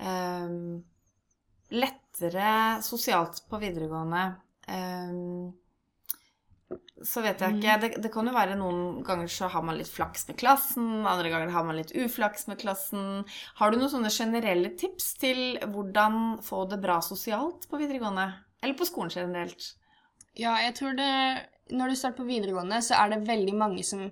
um, 0.00 0.80
lettere 1.70 2.52
sosialt 2.86 3.42
på 3.50 3.60
videregående. 3.62 4.24
Um, 4.70 5.50
så 7.02 7.22
vet 7.24 7.40
jeg 7.40 7.56
ikke. 7.56 7.76
Det, 7.82 7.90
det 8.04 8.10
kan 8.12 8.28
jo 8.28 8.34
være 8.34 8.58
noen 8.60 9.00
ganger 9.06 9.30
så 9.32 9.48
har 9.50 9.64
man 9.66 9.78
litt 9.78 9.90
flaks 9.90 10.26
med 10.28 10.36
klassen, 10.40 11.06
andre 11.08 11.32
ganger 11.32 11.52
har 11.54 11.64
man 11.66 11.78
litt 11.78 11.94
uflaks 11.96 12.46
med 12.50 12.60
klassen. 12.60 13.24
Har 13.58 13.72
du 13.72 13.80
noen 13.80 13.92
sånne 13.92 14.12
generelle 14.12 14.74
tips 14.78 15.14
til 15.22 15.40
hvordan 15.72 16.38
få 16.46 16.66
det 16.70 16.80
bra 16.84 17.00
sosialt 17.04 17.66
på 17.70 17.80
videregående? 17.80 18.28
Eller 18.60 18.76
på 18.76 18.86
skolen 18.88 19.12
generelt? 19.14 19.72
Ja, 20.38 20.58
jeg 20.62 20.76
tror 20.78 20.94
det 20.98 21.10
Når 21.70 21.92
du 21.92 21.98
starter 21.98 22.18
på 22.20 22.28
videregående, 22.28 22.80
så 22.82 22.98
er 22.98 23.12
det 23.12 23.24
veldig 23.28 23.54
mange 23.58 23.84
som 23.86 24.08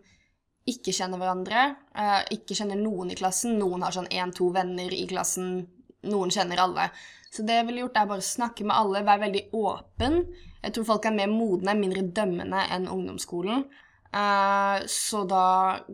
ikke 0.69 0.93
kjenner 0.95 1.21
hverandre. 1.21 1.65
Uh, 1.97 2.21
ikke 2.35 2.57
kjenner 2.59 2.79
noen 2.81 3.13
i 3.13 3.19
klassen. 3.19 3.59
Noen 3.61 3.85
har 3.87 3.95
sånn 3.97 4.11
én-to 4.13 4.51
venner 4.55 4.93
i 4.95 5.07
klassen. 5.11 5.63
Noen 6.09 6.33
kjenner 6.35 6.61
alle. 6.63 6.89
Så 7.33 7.45
det 7.45 7.59
jeg 7.59 7.69
ville 7.69 7.85
gjort, 7.85 7.99
er 8.01 8.09
bare 8.11 8.25
å 8.25 8.29
snakke 8.29 8.65
med 8.69 8.77
alle, 8.77 9.05
være 9.05 9.25
veldig 9.27 9.45
åpen. 9.59 10.23
Jeg 10.63 10.75
tror 10.75 10.89
folk 10.93 11.09
er 11.09 11.17
mer 11.17 11.31
modne, 11.33 11.77
mindre 11.79 12.07
dømmende 12.17 12.65
enn 12.75 12.89
ungdomsskolen. 12.93 13.67
Uh, 14.09 14.81
så 14.89 15.25
da 15.29 15.45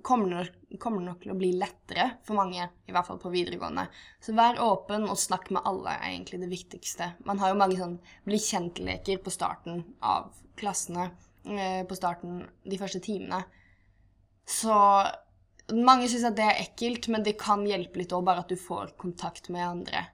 kommer 0.06 0.30
det, 0.36 0.78
kommer 0.78 1.02
det 1.02 1.08
nok 1.08 1.22
til 1.24 1.32
å 1.34 1.38
bli 1.38 1.50
lettere 1.58 2.06
for 2.26 2.38
mange, 2.38 2.68
i 2.86 2.94
hvert 2.94 3.08
fall 3.08 3.18
på 3.22 3.32
videregående. 3.32 3.88
Så 4.22 4.36
vær 4.38 4.60
åpen 4.62 5.08
og 5.08 5.18
snakk 5.18 5.50
med 5.54 5.66
alle 5.66 5.96
er 5.96 6.12
egentlig 6.12 6.44
det 6.44 6.52
viktigste. 6.52 7.10
Man 7.26 7.42
har 7.42 7.50
jo 7.50 7.58
mange 7.58 7.78
sånn 7.80 7.98
bli 8.26 8.38
kjent-leker 8.38 9.22
på 9.24 9.34
starten 9.34 9.82
av 9.98 10.30
klassene. 10.60 11.10
Eh, 11.46 11.82
På 11.88 11.96
starten 11.98 12.42
de 12.64 12.78
første 12.80 13.00
timene. 13.04 13.42
Så 14.46 14.74
mange 15.72 16.08
syns 16.08 16.26
at 16.28 16.36
det 16.36 16.44
er 16.44 16.62
ekkelt, 16.66 17.08
men 17.12 17.24
det 17.24 17.38
kan 17.40 17.64
hjelpe 17.66 18.00
litt 18.00 18.12
òg, 18.12 18.24
bare 18.26 18.44
at 18.44 18.52
du 18.52 18.60
får 18.60 18.96
kontakt 19.00 19.48
med 19.52 19.64
andre. 19.64 20.06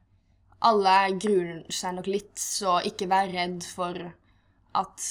Alle 0.67 0.97
gruer 1.17 1.65
seg 1.73 1.97
nok 1.97 2.11
litt, 2.11 2.35
så 2.39 2.79
ikke 2.87 3.09
vær 3.11 3.33
redd 3.33 3.65
for 3.67 3.97
at 4.79 5.07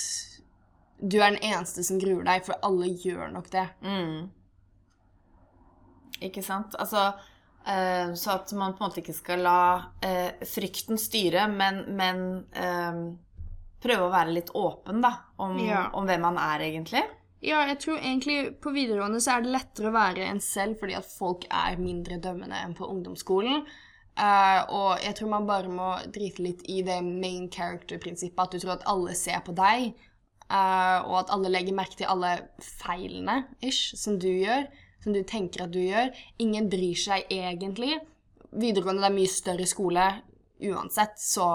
du 0.99 1.17
er 1.19 1.33
den 1.33 1.43
eneste 1.51 1.83
som 1.87 1.99
gruer 1.99 2.25
deg, 2.27 2.43
for 2.45 2.59
alle 2.65 2.91
gjør 2.91 3.31
nok 3.33 3.49
det. 3.51 3.65
Mm. 3.83 4.29
Ikke 6.27 6.43
sant? 6.43 6.75
Altså 6.79 7.05
eh, 7.65 8.11
Så 8.19 8.33
at 8.35 8.51
man 8.53 8.75
på 8.75 8.83
en 8.83 8.89
måte 8.89 8.99
ikke 9.03 9.15
skal 9.15 9.43
la 9.45 9.59
eh, 10.03 10.35
frykten 10.47 10.99
styre, 10.99 11.47
men, 11.51 11.85
men 11.95 12.23
prøve 13.83 14.07
å 14.07 14.13
være 14.13 14.35
litt 14.35 14.51
åpen, 14.57 15.01
da, 15.01 15.13
om, 15.37 15.57
Ja. 15.59 15.89
om 15.93 16.05
hvem 16.05 16.21
man 16.21 16.37
er, 16.37 16.65
egentlig. 16.67 17.03
Ja, 17.41 17.61
jeg 17.69 17.79
tror 17.79 17.99
egentlig 18.01 18.59
på 18.59 18.73
videregående 18.75 19.21
så 19.23 19.37
er 19.37 19.45
det 19.45 19.53
lettere 19.53 19.87
å 19.87 19.95
være 19.95 20.25
en 20.27 20.41
selv 20.43 20.81
fordi 20.81 20.97
at 20.97 21.07
folk 21.07 21.45
er 21.47 21.79
mindre 21.79 22.17
dømmende 22.19 22.57
enn 22.65 22.75
på 22.75 22.89
ungdomsskolen. 22.89 23.63
Uh, 24.19 24.61
og 24.75 24.99
jeg 24.99 25.15
tror 25.15 25.31
man 25.31 25.47
bare 25.47 25.71
må 25.71 25.93
drite 26.11 26.43
litt 26.43 26.65
i 26.67 26.81
det 26.83 26.97
main 27.05 27.47
character-prinsippet, 27.47 28.41
at 28.43 28.51
du 28.51 28.59
tror 28.59 28.73
at 28.75 28.87
alle 28.91 29.15
ser 29.15 29.39
på 29.45 29.55
deg, 29.55 29.93
uh, 30.51 30.99
og 31.07 31.15
at 31.21 31.31
alle 31.31 31.53
legger 31.53 31.77
merke 31.77 31.95
til 32.01 32.11
alle 32.11 32.33
feilene 32.59 33.45
ish, 33.63 33.95
som 33.95 34.19
du 34.19 34.27
gjør, 34.27 34.67
som 34.99 35.15
du 35.15 35.21
tenker 35.23 35.63
at 35.63 35.71
du 35.71 35.79
gjør. 35.79 36.11
Ingen 36.43 36.67
bryr 36.67 36.99
seg 36.99 37.31
egentlig. 37.31 38.01
Videregående 38.51 39.07
er 39.07 39.15
mye 39.15 39.31
større 39.31 39.69
skole 39.69 40.09
uansett, 40.59 41.15
så 41.23 41.53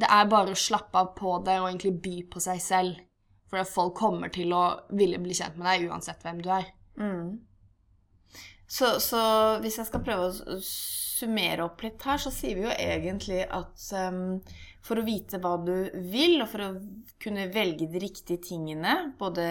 det 0.00 0.10
er 0.10 0.30
bare 0.30 0.54
å 0.54 0.58
slappe 0.58 0.98
av 1.00 1.12
på 1.18 1.36
det 1.46 1.58
og 1.60 1.68
egentlig 1.68 1.94
by 2.02 2.16
på 2.32 2.42
seg 2.42 2.62
selv. 2.62 3.02
For 3.50 3.62
folk 3.68 3.94
kommer 3.98 4.32
til 4.34 4.52
å 4.56 4.64
ville 4.96 5.20
bli 5.22 5.36
kjent 5.36 5.58
med 5.60 5.68
deg 5.68 5.90
uansett 5.90 6.24
hvem 6.24 6.40
du 6.42 6.48
er. 6.50 6.70
Mm. 6.98 7.36
Så, 8.66 8.96
så 9.02 9.20
hvis 9.62 9.78
jeg 9.78 9.86
skal 9.86 10.02
prøve 10.02 10.30
å 10.32 10.58
summere 10.64 11.66
opp 11.68 11.84
litt 11.84 12.02
her, 12.08 12.18
så 12.18 12.32
sier 12.34 12.58
vi 12.58 12.64
jo 12.64 12.72
egentlig 12.72 13.44
at 13.44 13.84
um, 14.00 14.40
for 14.84 14.98
å 14.98 15.04
vite 15.06 15.38
hva 15.42 15.54
du 15.62 15.76
vil, 16.10 16.40
og 16.42 16.48
for 16.50 16.64
å 16.64 16.72
kunne 17.22 17.46
velge 17.54 17.86
de 17.92 18.02
riktige 18.02 18.42
tingene, 18.42 18.96
både 19.20 19.46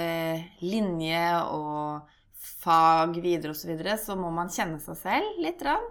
linje 0.65 1.23
og 1.53 2.11
fag 2.63 3.15
videre 3.23 3.53
osv., 3.53 3.63
så, 3.63 3.71
videre, 3.71 3.95
så 4.01 4.17
må 4.19 4.33
man 4.33 4.51
kjenne 4.51 4.81
seg 4.83 4.99
selv 4.99 5.39
litt. 5.45 5.63
Rann. 5.63 5.87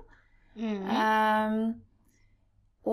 Um, 0.53 1.57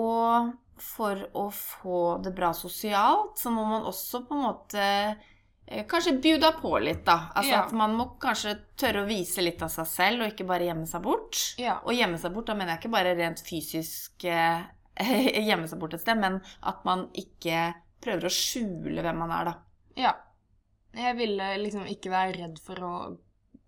og 0.00 0.54
for 0.82 1.20
å 1.36 1.46
få 1.54 2.00
det 2.24 2.32
bra 2.36 2.52
sosialt, 2.56 3.38
så 3.38 3.52
må 3.52 3.64
man 3.68 3.86
også 3.88 4.22
på 4.28 4.36
en 4.36 4.46
måte 4.46 4.86
eh, 4.86 5.84
Kanskje 5.86 6.16
bjuda 6.18 6.52
på 6.58 6.72
litt, 6.82 7.04
da. 7.06 7.30
Altså 7.34 7.52
Ja. 7.52 7.60
At 7.62 7.72
man 7.76 7.94
må 7.94 8.08
kanskje 8.18 8.56
tørre 8.80 9.04
å 9.04 9.08
vise 9.08 9.44
litt 9.44 9.62
av 9.62 9.70
seg 9.70 9.86
selv, 9.86 10.24
og 10.24 10.32
ikke 10.32 10.48
bare 10.48 10.66
gjemme 10.66 10.88
seg 10.90 11.04
bort. 11.04 11.38
Ja. 11.62 11.76
Og 11.84 11.94
gjemme 11.94 12.18
seg 12.18 12.34
bort, 12.34 12.48
da 12.50 12.56
mener 12.58 12.74
jeg 12.74 12.82
ikke 12.82 12.94
bare 12.96 13.14
rent 13.14 13.42
fysisk 13.46 14.24
eh, 14.26 14.64
gjemme 15.48 15.68
seg 15.70 15.78
bort 15.78 15.94
et 15.94 16.02
sted, 16.02 16.18
men 16.18 16.40
at 16.66 16.82
man 16.88 17.06
ikke 17.14 17.68
prøver 18.02 18.26
å 18.26 18.32
skjule 18.34 19.04
hvem 19.04 19.22
man 19.22 19.36
er, 19.36 19.52
da. 19.52 19.54
ja. 20.08 20.16
Jeg 20.90 21.14
ville 21.20 21.44
liksom 21.62 21.84
ikke 21.86 22.10
være 22.10 22.32
redd 22.34 22.56
for 22.58 22.82
å 22.82 22.92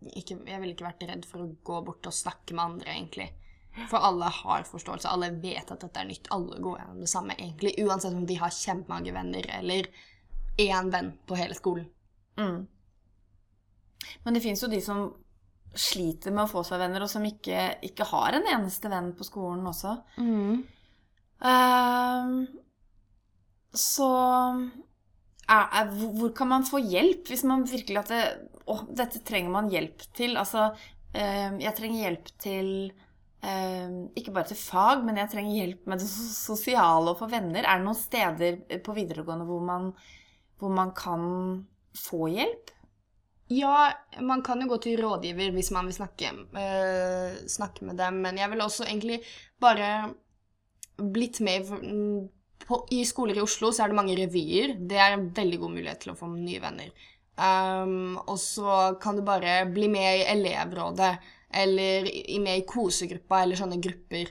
ikke, 0.03 0.41
Jeg 0.49 0.59
ville 0.59 0.73
ikke 0.75 0.89
vært 0.89 1.05
redd 1.07 1.27
for 1.31 1.45
å 1.45 1.53
gå 1.63 1.77
bort 1.87 2.09
og 2.11 2.15
snakke 2.17 2.57
med 2.59 2.65
andre, 2.65 2.97
egentlig. 2.97 3.29
For 3.89 4.05
alle 4.05 4.29
har 4.29 4.67
forståelse. 4.69 5.09
Alle 5.09 5.31
vet 5.41 5.71
at 5.73 5.81
dette 5.81 6.01
er 6.01 6.09
nytt. 6.09 6.29
Alle 6.35 6.59
går 6.61 6.79
gjennom 6.83 7.01
det 7.01 7.11
samme, 7.11 7.37
egentlig. 7.39 7.75
Uansett 7.81 8.15
om 8.17 8.27
de 8.29 8.37
har 8.41 8.53
kjempemange 8.53 9.15
venner 9.17 9.49
eller 9.59 9.89
én 10.61 10.91
venn 10.93 11.13
på 11.27 11.39
hele 11.41 11.57
skolen. 11.57 11.89
Mm. 12.37 12.67
Men 14.25 14.35
det 14.37 14.43
fins 14.45 14.63
jo 14.63 14.71
de 14.71 14.81
som 14.85 15.07
sliter 15.73 16.35
med 16.35 16.45
å 16.45 16.51
få 16.51 16.63
seg 16.69 16.83
venner, 16.83 17.05
og 17.05 17.11
som 17.11 17.25
ikke, 17.25 17.79
ikke 17.87 18.07
har 18.11 18.37
en 18.37 18.49
eneste 18.59 18.91
venn 18.93 19.13
på 19.17 19.25
skolen 19.25 19.65
også. 19.71 19.97
Ehm, 21.49 22.35
så 23.73 24.11
er, 25.49 25.65
er, 25.65 25.95
hvor 26.19 26.35
kan 26.37 26.51
man 26.53 26.67
få 26.69 26.83
hjelp 26.83 27.33
hvis 27.33 27.47
man 27.49 27.65
virkelig 27.69 28.03
at 28.03 28.13
det, 28.13 28.25
Å, 28.71 28.77
dette 28.95 29.25
trenger 29.27 29.51
man 29.51 29.71
hjelp 29.73 30.05
til. 30.15 30.37
Altså, 30.39 30.69
uh, 31.17 31.49
jeg 31.59 31.75
trenger 31.75 32.05
hjelp 32.05 32.29
til 32.39 32.69
Ikke 33.43 34.31
bare 34.31 34.53
til 34.53 34.59
fag, 34.61 35.01
men 35.03 35.17
jeg 35.19 35.33
trenger 35.33 35.57
hjelp 35.57 35.89
med 35.91 35.99
det 35.99 36.07
sosiale 36.07 37.11
og 37.11 37.19
for 37.19 37.33
venner. 37.33 37.65
Er 37.65 37.81
det 37.81 37.87
noen 37.89 37.99
steder 37.99 38.61
på 38.87 38.95
videregående 38.95 39.47
hvor 39.49 39.65
man, 39.67 39.89
hvor 40.63 40.71
man 40.71 40.93
kan 40.95 41.25
få 41.99 42.29
hjelp? 42.31 42.71
Ja, 43.53 43.93
man 44.21 44.43
kan 44.47 44.63
jo 44.63 44.71
gå 44.71 44.79
til 44.85 45.01
rådgiver 45.03 45.53
hvis 45.53 45.73
man 45.75 45.89
vil 45.89 45.97
snakke, 45.97 46.31
eh, 46.57 47.35
snakke 47.51 47.85
med 47.85 47.99
dem, 48.01 48.23
men 48.25 48.39
jeg 48.39 48.51
vil 48.53 48.63
også 48.65 48.87
egentlig 48.87 49.19
bare 49.61 50.15
blitt 50.97 51.41
med 51.41 51.69
mm, 51.69 52.29
på, 52.67 52.79
I 52.95 53.03
skoler 53.05 53.37
i 53.37 53.43
Oslo 53.43 53.73
så 53.73 53.85
er 53.85 53.93
det 53.93 53.99
mange 53.99 54.17
revyer. 54.17 54.77
Det 54.79 54.99
er 54.99 55.17
en 55.17 55.29
veldig 55.35 55.59
god 55.65 55.75
mulighet 55.75 56.05
til 56.05 56.15
å 56.15 56.19
få 56.19 56.31
nye 56.33 56.63
venner. 56.63 56.93
Um, 57.33 58.19
og 58.29 58.37
så 58.39 58.93
kan 59.03 59.17
du 59.17 59.25
bare 59.25 59.63
bli 59.73 59.89
med 59.91 60.21
i 60.21 60.27
elevrådet, 60.35 61.13
eller 61.53 62.09
i, 62.31 62.39
med 62.43 62.59
i 62.59 62.67
kosegruppa, 62.69 63.43
eller 63.43 63.59
sånne 63.61 63.81
grupper. 63.83 64.31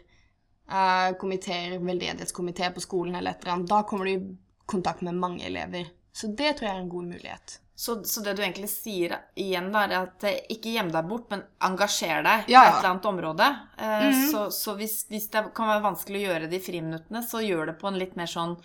Uh, 0.71 1.11
komiteer, 1.19 1.79
veldedighetskomité 1.83 2.69
på 2.71 2.83
skolen 2.83 3.17
eller 3.19 3.35
et 3.35 3.41
eller 3.43 3.57
annet. 3.57 3.69
Da 3.69 3.81
kommer 3.83 4.07
du 4.07 4.11
i 4.11 4.37
kontakt 4.71 5.01
med 5.01 5.19
mange 5.19 5.45
elever. 5.45 5.89
Så 6.15 6.27
det 6.27 6.53
tror 6.57 6.69
jeg 6.69 6.77
er 6.77 6.83
en 6.85 6.91
god 6.91 7.09
mulighet. 7.11 7.57
Så, 7.81 8.03
så 8.03 8.21
det 8.21 8.35
du 8.37 8.43
egentlig 8.43 8.69
sier 8.69 9.15
igjen, 9.39 9.71
da, 9.73 9.87
er 9.87 9.95
at 10.03 10.25
eh, 10.29 10.43
ikke 10.53 10.75
gjem 10.75 10.91
deg 10.93 11.07
bort, 11.09 11.31
men 11.31 11.41
engasjer 11.65 12.21
deg 12.27 12.51
Ja, 12.51 12.61
på 12.61 12.67
et 12.67 12.75
eller 12.75 12.89
annet 12.91 13.07
område. 13.09 13.47
Mm 13.79 14.11
-hmm. 14.11 14.31
Så, 14.31 14.51
så 14.51 14.75
hvis, 14.77 15.05
hvis 15.09 15.29
det 15.33 15.43
kan 15.55 15.67
være 15.67 15.83
vanskelig 15.87 16.19
å 16.19 16.27
gjøre 16.27 16.47
det 16.47 16.59
i 16.59 16.65
friminuttene, 16.65 17.23
så 17.23 17.41
gjør 17.41 17.65
det 17.65 17.79
på 17.81 17.87
en 17.87 17.97
litt 17.97 18.15
mer 18.15 18.29
sånn 18.29 18.55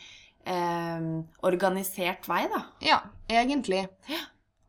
eh, 0.45 1.07
organisert 1.41 2.29
vei, 2.29 2.43
da. 2.53 2.63
Ja, 2.81 3.01
egentlig. 3.29 3.89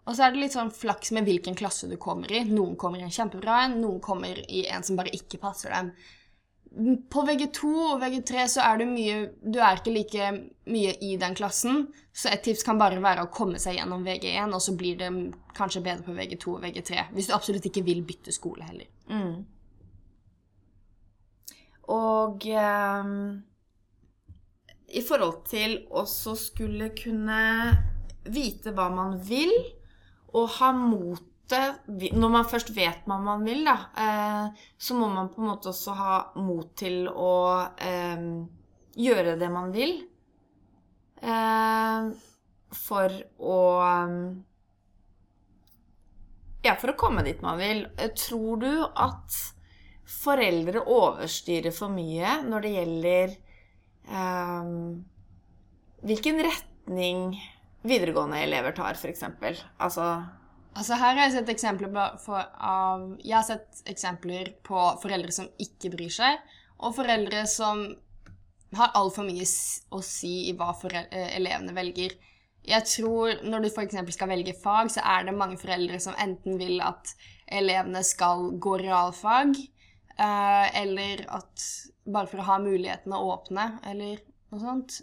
Og 0.07 0.15
så 0.15 0.23
er 0.23 0.33
det 0.33 0.45
litt 0.45 0.55
sånn 0.55 0.71
flaks 0.71 1.11
med 1.15 1.27
hvilken 1.27 1.57
klasse 1.59 1.89
du 1.91 1.97
kommer 1.99 2.31
i. 2.31 2.45
Noen 2.47 2.77
kommer 2.79 3.01
i 3.01 3.07
en 3.07 3.11
kjempebra 3.13 3.65
en, 3.65 3.81
noen 3.81 3.99
kommer 4.03 4.39
i 4.47 4.63
en 4.71 4.85
som 4.87 4.95
bare 4.99 5.11
ikke 5.15 5.39
passer 5.41 5.73
dem. 5.75 5.91
På 7.11 7.23
VG2 7.27 7.71
og 7.73 7.99
VG3 8.03 8.45
så 8.51 8.63
er 8.67 8.77
du 8.77 8.83
mye 8.85 9.15
Du 9.39 9.57
er 9.63 9.79
ikke 9.79 9.93
like 9.95 10.25
mye 10.69 10.93
i 11.01 11.13
den 11.19 11.35
klassen, 11.35 11.87
så 12.11 12.29
et 12.29 12.43
tips 12.45 12.63
kan 12.67 12.79
bare 12.79 13.01
være 13.03 13.23
å 13.25 13.31
komme 13.33 13.59
seg 13.59 13.79
gjennom 13.79 14.03
VG1, 14.05 14.53
og 14.53 14.63
så 14.63 14.75
blir 14.79 14.99
det 14.99 15.09
kanskje 15.57 15.83
bedre 15.83 16.05
på 16.05 16.15
VG2 16.15 16.55
og 16.55 16.63
VG3. 16.65 17.05
Hvis 17.15 17.29
du 17.29 17.35
absolutt 17.35 17.67
ikke 17.69 17.85
vil 17.87 18.03
bytte 18.07 18.35
skole 18.35 18.67
heller. 18.67 18.87
Mm. 19.11 19.45
Og 21.95 22.47
um, 22.51 23.13
i 24.87 25.03
forhold 25.03 25.43
til 25.47 25.79
også 25.91 26.35
skulle 26.39 26.91
kunne 26.95 27.41
vite 28.27 28.75
hva 28.75 28.89
man 28.91 29.17
vil, 29.23 29.51
og 30.35 30.49
ha 30.57 30.71
motet 30.75 31.33
Når 31.47 32.31
man 32.31 32.43
først 32.43 32.73
vet 32.75 33.05
hva 33.07 33.15
man 33.23 33.45
vil, 33.47 33.61
da, 33.63 33.77
eh, 33.95 34.65
så 34.75 34.97
må 34.99 35.07
man 35.07 35.29
på 35.31 35.39
en 35.39 35.47
måte 35.47 35.71
også 35.71 35.93
ha 35.95 36.15
mot 36.35 36.73
til 36.75 37.07
å 37.07 37.35
eh, 37.79 38.25
gjøre 38.99 39.37
det 39.39 39.47
man 39.53 39.71
vil. 39.71 39.93
Eh, 41.23 42.09
for 42.75 43.15
å 43.39 43.61
Ja, 46.67 46.75
for 46.75 46.91
å 46.91 46.97
komme 46.99 47.23
dit 47.23 47.39
man 47.39 47.63
vil. 47.63 47.85
Tror 48.19 48.59
du 48.59 48.71
at 48.83 49.39
foreldre 50.07 50.83
overstyrer 50.83 51.71
for 51.71 51.95
mye 51.95 52.41
når 52.43 52.65
det 52.65 52.75
gjelder 52.75 53.37
hvilken 56.07 56.43
retning 56.43 57.39
videregående 57.87 58.41
elever 58.43 58.75
tar, 58.77 58.99
f.eks.? 58.99 59.23
Altså 59.77 60.09
Altså 60.77 60.93
Her 60.93 61.15
har 61.17 61.23
jeg 61.25 61.33
sett 61.39 61.47
eksempler 61.49 61.89
på, 61.89 62.03
for, 62.21 62.49
av, 62.61 63.05
jeg 63.23 63.33
har 63.33 63.45
sett 63.47 63.79
eksempler 63.89 64.51
på 64.67 64.81
foreldre 65.01 65.33
som 65.33 65.47
ikke 65.57 65.89
bryr 65.95 66.13
seg, 66.13 66.37
og 66.77 66.93
foreldre 66.99 67.47
som 67.49 67.81
har 68.77 68.93
altfor 68.99 69.25
mye 69.25 69.47
å 69.95 70.01
si 70.05 70.49
i 70.51 70.53
hva 70.57 70.73
eh, 70.91 71.31
elevene 71.39 71.73
velger. 71.73 72.13
Jeg 72.67 72.83
tror 72.91 73.39
Når 73.47 73.63
du 73.63 73.69
f.eks. 73.71 73.95
skal 74.13 74.29
velge 74.29 74.53
fag, 74.59 74.91
så 74.91 75.01
er 75.01 75.25
det 75.25 75.37
mange 75.37 75.57
foreldre 75.57 75.99
som 76.03 76.17
enten 76.19 76.59
vil 76.59 76.81
at 76.83 77.13
elevene 77.47 78.03
skal 78.03 78.51
gå 78.59 78.75
realfag, 78.83 79.55
eh, 80.19 80.81
eller 80.83 81.23
at 81.39 81.67
bare 82.05 82.29
for 82.29 82.43
å 82.43 82.49
ha 82.51 82.59
mulighetene 82.61 83.23
åpne, 83.31 83.69
eller 83.87 84.19
noe 84.51 84.61
sånt. 84.61 84.99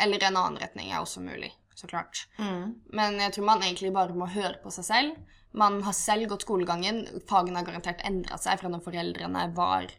Eller 0.00 0.22
en 0.28 0.36
annen 0.36 0.60
retning 0.62 0.92
er 0.92 1.00
også 1.00 1.24
mulig, 1.24 1.50
så 1.82 1.90
klart. 1.90 2.26
mm. 2.38 2.64
Men 2.96 3.20
jeg 3.20 3.34
tror 3.34 3.48
man 3.50 3.64
egentlig 3.66 3.92
bare 3.94 4.16
må 4.16 4.30
høre 4.30 4.58
på 4.62 4.72
seg 4.74 4.88
selv. 4.88 5.38
Man 5.52 5.82
har 5.84 5.96
selv 5.96 6.30
gått 6.30 6.46
skolegangen. 6.46 7.04
Fagene 7.28 7.60
har 7.60 7.66
garantert 7.68 8.04
endra 8.08 8.38
seg 8.40 8.60
fra 8.60 8.70
når 8.72 8.84
foreldrene 8.86 9.48
var, 9.56 9.90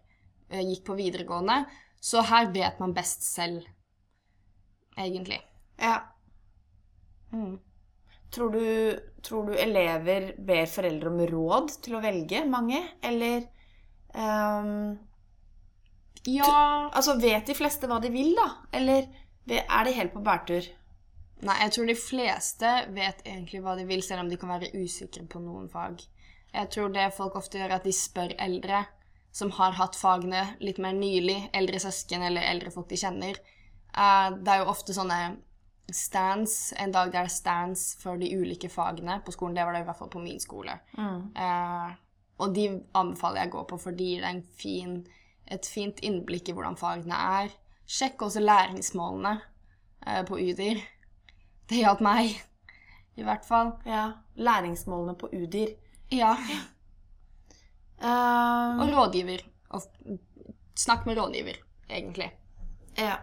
eh, 0.49 0.63
gikk 0.63 0.85
på 0.87 0.97
videregående. 0.97 1.65
Så 2.03 2.23
her 2.25 2.49
vet 2.51 2.79
man 2.81 2.95
best 2.95 3.23
selv, 3.23 3.63
egentlig. 4.97 5.39
Ja. 5.79 6.01
Mm. 7.31 7.59
Tror 8.33 8.51
du, 8.51 8.99
tror 9.21 9.45
du 9.47 9.53
elever 9.55 10.33
ber 10.41 10.65
foreldre 10.69 11.11
om 11.11 11.21
råd 11.29 11.75
til 11.85 11.95
å 11.95 12.01
velge 12.03 12.41
mange, 12.49 12.81
eller 13.05 13.45
um, 14.17 14.95
Ja 16.25 16.89
Altså, 16.89 17.15
vet 17.21 17.45
de 17.45 17.55
fleste 17.57 17.89
hva 17.89 17.99
de 18.01 18.09
vil, 18.13 18.33
da? 18.37 18.47
Eller 18.73 19.05
er 19.53 19.85
de 19.85 19.93
helt 19.99 20.15
på 20.15 20.23
bærtur? 20.25 20.65
Nei, 21.43 21.55
jeg 21.65 21.73
tror 21.75 21.87
de 21.89 21.95
fleste 21.99 22.73
vet 22.95 23.23
egentlig 23.27 23.61
hva 23.63 23.75
de 23.75 23.85
vil, 23.87 24.03
selv 24.05 24.23
om 24.23 24.29
de 24.31 24.39
kan 24.39 24.53
være 24.53 24.71
usikre 24.79 25.25
på 25.27 25.41
noen 25.43 25.69
fag. 25.71 26.03
Jeg 26.53 26.69
tror 26.71 26.91
det 26.93 27.09
folk 27.17 27.35
ofte 27.35 27.59
gjør, 27.59 27.71
er 27.71 27.79
at 27.81 27.87
de 27.87 27.95
spør 27.95 28.35
eldre 28.41 28.83
som 29.33 29.49
har 29.57 29.73
hatt 29.79 29.97
fagene 29.97 30.43
litt 30.61 30.77
mer 30.81 30.93
nylig, 30.93 31.39
eldre 31.57 31.81
søsken 31.81 32.21
eller 32.27 32.45
eldre 32.51 32.71
folk 32.73 32.87
de 32.91 32.99
kjenner. 33.01 33.39
Eh, 33.93 34.29
det 34.37 34.53
er 34.53 34.61
jo 34.61 34.69
ofte 34.71 34.93
sånne 34.93 35.19
stands, 35.93 36.73
en 36.79 36.93
dag 36.93 37.11
det 37.11 37.23
er 37.23 37.33
stands 37.33 37.87
for 38.01 38.21
de 38.21 38.29
ulike 38.37 38.69
fagene 38.71 39.19
på 39.25 39.33
skolen. 39.33 39.57
Det 39.57 39.65
var 39.65 39.75
det 39.75 39.83
i 39.83 39.87
hvert 39.89 39.99
fall 39.99 40.13
på 40.13 40.21
min 40.23 40.39
skole. 40.41 40.77
Eh, 41.33 41.95
og 42.43 42.53
de 42.55 42.69
anbefaler 42.97 43.43
jeg 43.43 43.51
å 43.51 43.55
gå 43.57 43.65
på, 43.71 43.81
for 43.87 43.97
de 43.97 44.13
gir 44.13 44.23
deg 44.25 44.45
fin, 44.57 44.99
et 45.49 45.67
fint 45.69 45.99
innblikk 46.05 46.49
i 46.49 46.55
hvordan 46.55 46.77
fagene 46.79 47.19
er. 47.41 47.53
Sjekk 47.89 48.27
også 48.29 48.43
læringsmålene 48.43 49.35
eh, 50.05 50.21
på 50.29 50.39
UDIR. 50.39 50.81
Det 51.69 51.79
hjalp 51.79 52.03
meg, 52.03 52.35
i 53.15 53.25
hvert 53.25 53.45
fall. 53.47 53.73
Ja. 53.87 54.05
Læringsmålene 54.35 55.15
på 55.19 55.29
UDIR. 55.31 55.75
Ja. 56.13 56.33
Um, 58.03 58.81
Og 58.83 58.91
rådgiver. 58.93 59.45
Og 59.73 59.85
snakk 60.77 61.05
med 61.07 61.17
rådgiver, 61.17 61.61
egentlig. 61.89 62.31
Ja. 62.99 63.15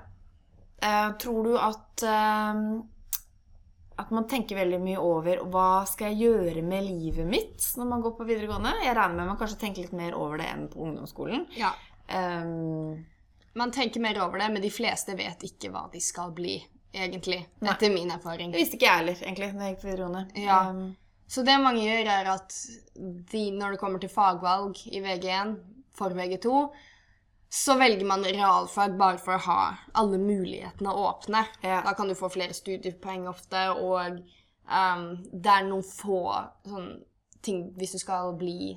Uh, 0.80 1.12
tror 1.20 1.44
du 1.44 1.58
at 1.60 2.06
uh, 2.08 2.80
at 4.00 4.10
man 4.16 4.24
tenker 4.28 4.56
veldig 4.56 4.78
mye 4.80 5.00
over 5.04 5.42
hva 5.52 5.84
skal 5.88 6.14
jeg 6.14 6.30
gjøre 6.30 6.62
med 6.64 6.86
livet 6.86 7.26
mitt 7.28 7.66
når 7.76 7.88
man 7.90 8.00
går 8.04 8.14
på 8.16 8.26
videregående? 8.28 8.72
Jeg 8.86 8.96
regner 8.96 9.18
med 9.18 9.28
man 9.28 9.38
kanskje 9.40 9.58
tenker 9.60 9.84
litt 9.84 9.96
mer 9.96 10.16
over 10.16 10.40
det 10.40 10.48
enn 10.48 10.68
på 10.72 10.80
ungdomsskolen. 10.86 11.44
Ja. 11.58 11.74
Um, 12.08 13.04
Man 13.54 13.72
tenker 13.74 14.00
mer 14.00 14.16
over 14.22 14.38
det, 14.38 14.46
men 14.54 14.62
de 14.62 14.70
fleste 14.70 15.16
vet 15.18 15.42
ikke 15.42 15.72
hva 15.74 15.88
de 15.92 16.00
skal 16.00 16.30
bli, 16.32 16.56
egentlig. 16.92 17.40
Nei. 17.60 17.72
Etter 17.72 17.92
min 17.94 18.10
erfaring. 18.10 18.52
det 18.52 18.62
visste 18.62 18.78
ikke 18.78 18.88
jeg 18.88 19.02
heller, 19.02 19.22
egentlig, 19.24 19.50
da 19.56 19.66
jeg 19.66 19.76
gikk 19.76 19.82
på 19.82 19.90
videregående. 19.90 20.24
Ja. 20.42 20.60
Um, 20.70 20.96
Så 21.30 21.44
det 21.46 21.58
mange 21.62 21.84
gjør, 21.84 22.08
er 22.10 22.30
at 22.32 22.54
de, 23.32 23.42
når 23.54 23.74
det 23.74 23.80
kommer 23.82 24.02
til 24.02 24.10
fagvalg 24.10 24.80
i 24.90 25.02
VG1 25.04 25.52
for 25.94 26.16
VG2, 26.16 26.54
så 27.50 27.74
velger 27.78 28.06
man 28.06 28.24
realfag 28.26 28.96
bare 28.98 29.18
for 29.18 29.34
å 29.34 29.44
ha 29.44 29.62
alle 29.98 30.18
mulighetene 30.22 30.90
åpne. 30.94 31.44
Ja. 31.62 31.80
Da 31.86 31.94
kan 31.98 32.10
du 32.10 32.16
få 32.18 32.30
flere 32.30 32.54
studiepoeng 32.54 33.28
ofte, 33.30 33.62
og 33.74 34.20
um, 34.70 35.06
det 35.30 35.54
er 35.54 35.66
noen 35.66 35.86
få 35.86 36.24
sånn 36.66 36.92
ting 37.40 37.70
Hvis 37.72 37.94
du 37.94 37.98
skal 38.02 38.34
bli 38.36 38.74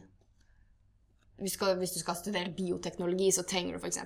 hvis, 1.42 1.58
skal, 1.58 1.76
hvis 1.76 1.98
du 1.98 2.00
skal 2.00 2.16
studere 2.16 2.54
bioteknologi, 2.56 3.28
så 3.36 3.44
trenger 3.44 3.76
du 3.76 3.84
f.eks. 3.84 4.00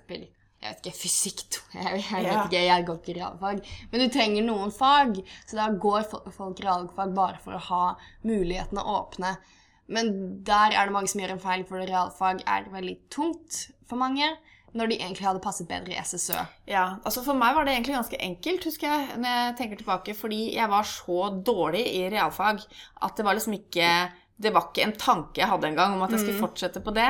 Jeg 0.62 0.74
vet 0.74 0.88
ikke, 0.88 0.98
fysikk. 1.04 1.60
Jeg, 1.76 2.02
jeg 2.12 2.24
vet 2.26 2.48
ikke, 2.48 2.64
jeg 2.66 2.86
går 2.88 2.98
ikke 3.02 3.18
realfag. 3.20 3.62
Men 3.92 4.02
du 4.04 4.08
trenger 4.14 4.46
noen 4.48 4.72
fag, 4.74 5.20
så 5.46 5.60
da 5.60 5.68
går 5.86 6.08
fo- 6.10 6.24
folk 6.34 6.60
realfag 6.66 7.14
bare 7.18 7.38
for 7.44 7.54
å 7.58 7.64
ha 7.70 7.84
mulighetene 8.26 8.84
åpne. 8.98 9.36
Men 9.88 10.10
der 10.44 10.74
er 10.76 10.90
det 10.90 10.96
mange 10.98 11.08
som 11.12 11.22
gjør 11.22 11.36
en 11.38 11.44
feil, 11.44 11.64
for 11.70 11.80
realfag 11.80 12.42
er 12.50 12.66
veldig 12.74 12.98
tungt 13.14 13.68
for 13.88 14.02
mange, 14.02 14.28
når 14.78 14.90
de 14.92 14.98
egentlig 15.00 15.24
hadde 15.26 15.40
passet 15.42 15.70
bedre 15.70 15.94
i 15.96 16.02
SSØ. 16.04 16.42
Ja, 16.70 16.82
altså 17.08 17.22
For 17.24 17.38
meg 17.40 17.54
var 17.56 17.66
det 17.66 17.72
egentlig 17.78 17.96
ganske 17.96 18.18
enkelt, 18.22 18.66
husker 18.68 18.90
jeg, 18.92 19.06
når 19.24 19.32
jeg 19.38 19.54
tenker 19.62 19.80
tilbake, 19.80 20.14
fordi 20.20 20.42
jeg 20.58 20.70
var 20.74 20.84
så 20.90 21.30
dårlig 21.48 21.86
i 22.02 22.02
realfag 22.12 22.60
at 23.02 23.16
det 23.18 23.26
var 23.26 23.38
liksom 23.40 23.56
ikke 23.58 23.88
Det 24.38 24.52
var 24.54 24.68
ikke 24.68 24.84
en 24.86 24.92
tanke 25.02 25.40
jeg 25.42 25.50
hadde 25.50 25.66
engang 25.72 25.96
om 25.96 26.04
at 26.06 26.12
jeg 26.14 26.20
skulle 26.22 26.44
fortsette 26.44 26.84
på 26.86 26.92
det. 26.94 27.08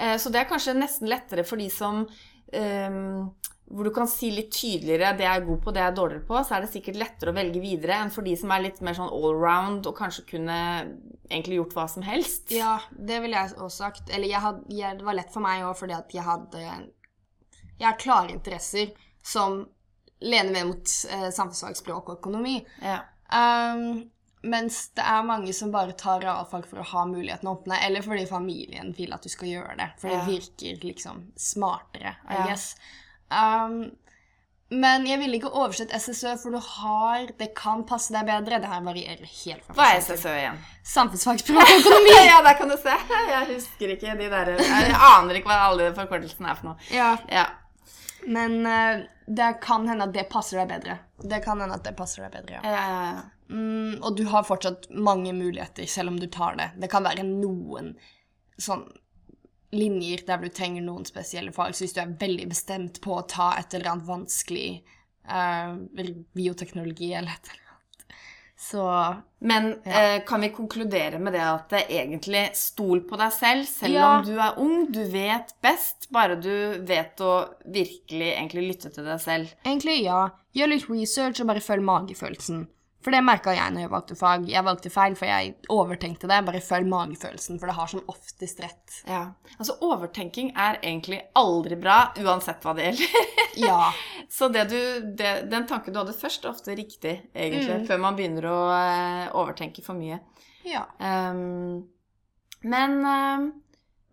Eh, 0.00 0.16
Så 0.18 0.32
det 0.34 0.40
er 0.40 0.48
kanskje 0.50 0.72
nesten 0.74 1.06
lettere 1.12 1.44
for 1.46 1.60
de 1.62 1.68
som 1.70 2.00
ehm, 2.52 3.26
hvor 3.66 3.88
du 3.88 3.90
kan 3.90 4.06
si 4.06 4.28
litt 4.30 4.52
tydeligere 4.54 5.14
det 5.18 5.24
jeg 5.26 5.40
er 5.40 5.46
god 5.46 5.62
på, 5.64 5.72
det 5.74 5.82
jeg 5.82 5.90
er 5.90 5.96
dårligere 5.96 6.26
på, 6.28 6.38
så 6.46 6.54
er 6.54 6.62
det 6.62 6.70
sikkert 6.70 7.00
lettere 7.00 7.32
å 7.32 7.36
velge 7.36 7.62
videre 7.62 7.96
enn 7.98 8.12
for 8.14 8.26
de 8.26 8.36
som 8.38 8.52
er 8.54 8.62
litt 8.68 8.78
mer 8.86 8.94
sånn 8.98 9.10
allround 9.10 9.88
og 9.90 9.96
kanskje 9.98 10.26
kunne 10.28 10.58
egentlig 11.26 11.58
gjort 11.58 11.74
hva 11.74 11.86
som 11.90 12.06
helst. 12.06 12.52
Ja, 12.54 12.76
det 12.90 13.18
ville 13.24 13.40
jeg 13.40 13.56
også 13.56 13.88
sagt. 13.88 14.12
Eller 14.14 14.30
jeg 14.30 14.44
had, 14.44 14.60
jeg, 14.70 15.00
det 15.00 15.08
var 15.08 15.18
lett 15.18 15.34
for 15.34 15.42
meg 15.42 15.66
òg 15.66 15.74
fordi 15.80 15.96
at 15.98 16.14
jeg 16.14 16.26
hadde 16.26 16.62
Jeg 16.62 17.88
har 17.88 17.98
klare 18.00 18.32
interesser 18.32 18.94
som 19.26 19.64
lener 20.22 20.52
mer 20.54 20.68
mot 20.70 20.92
eh, 21.10 21.28
samfunnsfag, 21.34 21.76
språk 21.76 22.12
og 22.12 22.20
økonomi. 22.20 22.60
Ja. 22.80 23.02
Um, 23.26 24.06
mens 24.46 24.78
det 24.94 25.02
er 25.04 25.26
mange 25.26 25.52
som 25.56 25.72
bare 25.74 25.92
tar 25.98 26.20
realfag 26.22 26.64
for 26.70 26.78
å 26.82 26.86
ha 26.92 27.04
muligheten 27.10 27.48
å 27.50 27.56
åpne, 27.58 27.80
eller 27.86 28.04
fordi 28.06 28.26
familien 28.30 28.94
vil 28.96 29.12
at 29.16 29.22
du 29.26 29.28
skal 29.32 29.48
gjøre 29.50 29.76
det. 29.80 29.90
For 29.98 30.08
det 30.08 30.16
Ja. 30.22 30.26
virker 30.30 30.82
liksom 30.86 31.24
smartere, 31.36 32.14
I 32.30 32.34
Ja. 32.40 32.46
guess. 32.46 32.76
Um, 33.30 33.90
men 34.70 35.04
jeg 35.06 35.18
ville 35.20 35.36
ikke 35.38 35.50
oversett 35.54 35.92
SSØ, 35.94 36.36
for 36.42 36.50
du 36.50 36.58
har 36.58 37.26
Det 37.38 37.52
kan 37.54 37.84
passe 37.86 38.10
deg 38.12 38.26
bedre. 38.26 38.58
Det 38.60 38.66
her 38.66 38.80
varierer 38.82 39.26
helt 39.44 39.62
fra 39.64 39.74
Hva 39.74 39.84
er 39.94 40.00
SSØ 40.00 40.32
igjen? 40.40 40.58
Samfunnsfag, 40.82 41.42
og 41.50 41.62
økonomi. 41.76 42.14
ja, 42.32 42.40
der 42.42 42.54
kan 42.58 42.68
du 42.68 42.76
se. 42.76 42.96
Jeg 43.30 43.46
husker 43.54 43.94
ikke 43.94 44.16
de 44.18 44.28
der 44.32 44.56
Jeg 44.58 44.90
aner 44.94 45.34
ikke 45.38 45.46
hva 45.52 45.60
alle 45.70 45.92
forkortelsene 45.94 46.50
er 46.50 46.54
for 46.58 46.66
noe. 46.72 46.76
Ja, 46.90 47.16
Ja. 47.30 47.46
men 48.26 48.66
uh, 48.66 49.06
det 49.28 49.60
kan 49.60 49.86
hende 49.88 50.02
at 50.08 50.12
det 50.12 50.28
passer 50.30 50.58
deg 50.64 50.68
bedre. 50.68 50.98
Det 51.22 51.44
kan 51.44 51.60
hende 51.60 51.74
at 51.78 51.84
det 51.84 51.96
passer 51.96 52.22
deg 52.26 52.32
bedre, 52.32 52.58
ja. 52.58 52.60
Ja, 52.62 52.82
ja, 52.90 53.12
ja. 53.12 53.22
Mm, 53.48 54.02
og 54.02 54.16
du 54.18 54.24
har 54.26 54.42
fortsatt 54.44 54.88
mange 54.90 55.32
muligheter, 55.32 55.86
selv 55.86 56.08
om 56.08 56.16
du 56.20 56.26
tar 56.26 56.56
det. 56.56 56.70
Det 56.82 56.90
kan 56.90 57.04
være 57.04 57.22
noen 57.24 57.92
sånn 58.58 58.86
linjer 59.76 60.22
der 60.26 60.38
du 60.38 60.48
trenger 60.48 60.82
noen 60.82 61.04
spesielle 61.04 61.52
fag. 61.52 61.74
Så 61.74 61.84
hvis 61.84 61.94
du 61.94 62.00
er 62.00 62.16
veldig 62.18 62.48
bestemt 62.48 63.00
på 63.04 63.18
å 63.18 63.26
ta 63.28 63.52
et 63.58 63.74
eller 63.74 63.90
annet 63.92 64.06
vanskelig 64.08 64.82
eh, 65.28 65.76
bioteknologi 66.38 67.12
eller 67.14 67.34
et 67.34 67.48
eller 67.52 67.62
annet, 67.72 68.16
så 68.58 68.84
Men 69.40 69.66
Ja. 69.84 70.14
eh, 70.16 70.22
kan 70.24 70.40
vi 70.40 70.48
konkludere 70.48 71.18
med 71.20 71.32
det 71.34 71.42
at 71.42 71.68
det 71.68 71.82
egentlig 71.90 72.54
stol 72.56 73.00
på 73.00 73.18
deg 73.18 73.32
selv, 73.32 73.66
selv 73.66 73.94
Ja. 73.94 74.18
om 74.18 74.24
du 74.24 74.38
er 74.40 74.54
ung, 74.58 74.90
du 74.90 75.04
vet 75.04 75.52
best, 75.62 76.08
bare 76.10 76.36
du 76.40 76.78
vet 76.82 77.16
å 77.20 77.48
virkelig 77.66 78.32
egentlig 78.34 78.68
lytte 78.68 78.94
til 78.94 79.04
deg 79.04 79.20
selv. 79.20 79.52
egentlig 79.64 80.02
ja. 80.04 80.30
Gjør 80.54 80.68
litt 80.68 80.88
research 80.88 81.40
og 81.40 81.46
bare 81.48 81.60
følg 81.60 81.82
magefølelsen. 81.84 82.66
For 83.04 83.14
det 83.14 83.20
merka 83.22 83.52
jeg 83.54 83.70
når 83.74 83.84
jeg 83.84 83.90
valgte 83.92 84.16
fag. 84.18 84.46
Jeg 84.50 84.64
valgte 84.66 84.90
feil, 84.90 85.14
for 85.14 85.28
jeg 85.30 85.52
overtenkte 85.70 86.26
det. 86.30 86.40
Bare 86.48 86.60
følg 86.64 86.88
magefølelsen, 86.90 87.58
for 87.60 87.70
det 87.70 87.76
har 87.76 87.90
som 87.92 88.02
oftest 88.10 88.62
rett. 88.64 88.96
Ja. 89.06 89.20
Altså, 89.58 89.76
overtenking 89.86 90.48
er 90.58 90.80
egentlig 90.82 91.20
aldri 91.38 91.78
bra, 91.78 91.98
uansett 92.18 92.64
hva 92.66 92.74
det 92.78 92.88
gjelder. 92.90 93.32
Ja. 93.56 93.86
Så 94.28 94.50
det 94.52 94.66
du, 94.68 94.80
det, 95.16 95.30
den 95.48 95.64
tanken 95.64 95.94
du 95.94 96.00
hadde 96.02 96.12
først, 96.12 96.42
er 96.44 96.50
ofte 96.50 96.74
riktig, 96.76 97.14
egentlig, 97.32 97.78
Mm. 97.78 97.86
før 97.88 98.02
man 98.02 98.16
begynner 98.18 98.44
å 98.50 98.56
eh, 98.74 99.30
overtenke 99.32 99.80
for 99.86 99.96
mye. 99.96 100.18
ja. 100.68 100.82
Um, 101.00 101.86
men 102.68 102.98
uh, 103.00 103.46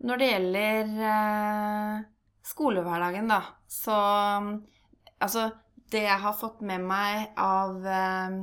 når 0.08 0.20
det 0.22 0.30
gjelder 0.30 0.94
uh, 1.02 1.98
skolehverdagen, 2.46 3.28
da, 3.28 3.42
så 3.68 3.98
Altså, 5.20 5.50
det 5.92 6.06
jeg 6.06 6.20
har 6.24 6.34
fått 6.40 6.60
med 6.66 6.80
meg 6.84 7.30
av 7.40 7.84
ehm, 7.86 8.40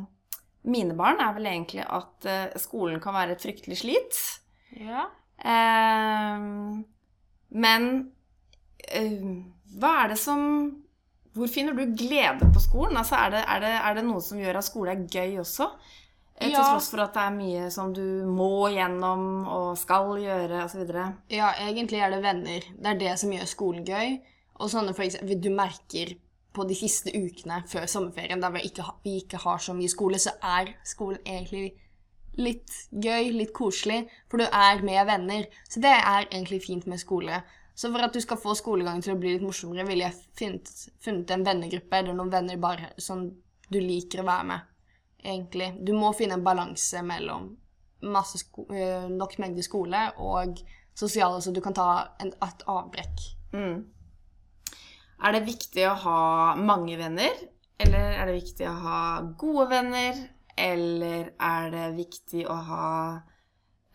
mine 0.63 0.93
barn, 0.97 1.19
er 1.23 1.33
vel 1.33 1.47
egentlig 1.49 1.83
at 1.87 2.27
eh, 2.29 2.53
skolen 2.61 2.99
kan 3.01 3.15
være 3.17 3.31
et 3.37 3.41
fryktelig 3.43 3.77
slit. 3.81 4.19
Ja. 4.77 5.07
Ehm, 5.41 6.83
men 7.49 7.87
ehm, 8.93 9.33
hva 9.79 9.95
er 10.03 10.13
det 10.13 10.19
som 10.21 10.43
Hvor 11.33 11.47
finner 11.47 11.71
du 11.73 11.93
glede 11.95 12.49
på 12.51 12.59
skolen? 12.59 12.97
Altså, 12.99 13.15
er, 13.15 13.29
det, 13.31 13.41
er, 13.47 13.59
det, 13.63 13.69
er 13.87 13.93
det 13.95 14.01
noe 14.03 14.19
som 14.21 14.39
gjør 14.41 14.57
at 14.59 14.65
skole 14.67 14.91
er 14.91 15.05
gøy 15.07 15.37
også? 15.39 15.69
Eh, 16.35 16.41
Til 16.49 16.51
Ja. 16.57 16.63
tross 16.73 16.89
for 16.91 16.99
at 17.05 17.13
det 17.15 17.21
er 17.23 17.37
mye 17.37 17.69
som 17.71 17.93
du 17.95 18.03
må 18.27 18.67
gjennom 18.73 19.23
og 19.47 19.77
skal 19.79 20.11
gjøre 20.19 20.65
osv. 20.65 20.83
Ja, 21.31 21.53
egentlig 21.69 22.01
er 22.03 22.11
det 22.11 22.19
venner. 22.25 22.67
Det 22.75 22.91
er 22.91 22.99
det 22.99 23.13
som 23.21 23.31
gjør 23.31 23.47
skolen 23.47 23.85
gøy. 23.87 24.17
Og 24.59 24.69
sånne 24.73 24.91
for 24.93 25.05
eksempel, 25.07 25.39
du 25.39 25.49
merker 25.55 26.11
på 26.53 26.65
de 26.67 26.75
siste 26.75 27.11
ukene 27.15 27.61
før 27.71 27.85
sommerferien, 27.87 28.41
der 28.43 28.51
vi 28.51 28.65
ikke, 28.67 28.83
ha- 28.83 28.97
vi 29.03 29.17
ikke 29.21 29.37
har 29.43 29.57
så 29.63 29.73
mye 29.77 29.89
skole, 29.91 30.19
så 30.19 30.33
er 30.43 30.73
skolen 30.83 31.21
egentlig 31.25 31.73
litt 32.37 32.71
gøy, 32.91 33.31
litt 33.35 33.53
koselig, 33.55 34.05
for 34.31 34.37
du 34.39 34.45
er 34.47 34.81
med 34.87 35.05
venner. 35.07 35.45
Så 35.69 35.79
det 35.83 35.91
er 35.91 36.27
egentlig 36.31 36.61
fint 36.63 36.87
med 36.87 36.99
skole. 36.99 37.41
Så 37.75 37.89
for 37.91 38.03
at 38.03 38.13
du 38.13 38.19
skal 38.21 38.37
få 38.37 38.53
skolegangen 38.55 39.01
til 39.03 39.13
å 39.15 39.19
bli 39.19 39.33
litt 39.37 39.43
morsommere, 39.45 39.87
ville 39.87 40.03
jeg 40.09 40.19
funnet, 40.37 40.71
funnet 41.03 41.31
en 41.31 41.45
vennegruppe 41.47 41.97
eller 42.01 42.13
noen 42.17 42.31
venner 42.31 42.59
bare 42.61 42.91
som 43.01 43.23
du 43.71 43.79
liker 43.79 44.21
å 44.21 44.27
være 44.27 44.47
med, 44.51 44.67
egentlig. 45.23 45.71
Du 45.87 45.93
må 45.95 46.11
finne 46.13 46.35
en 46.39 46.43
balanse 46.43 47.01
mellom 47.07 47.49
øh, 48.03 49.07
nok 49.09 49.37
mengde 49.39 49.63
skole 49.63 50.11
og 50.17 50.59
sosiale, 50.95 51.41
så 51.41 51.51
du 51.55 51.61
kan 51.63 51.73
ta 51.73 51.87
en, 52.19 52.33
et 52.43 52.63
avbrekk. 52.67 53.23
Mm. 53.53 53.85
Er 55.21 55.35
det 55.37 55.45
viktig 55.45 55.85
å 55.89 55.97
ha 56.05 56.21
mange 56.57 56.97
venner? 56.97 57.35
Eller 57.81 58.15
er 58.17 58.29
det 58.29 58.37
viktig 58.39 58.67
å 58.69 58.77
ha 58.85 59.01
gode 59.37 59.67
venner? 59.71 60.17
Eller 60.57 61.31
er 61.37 61.69
det 61.73 61.85
viktig 61.97 62.45
å 62.49 62.55
ha 62.67 62.87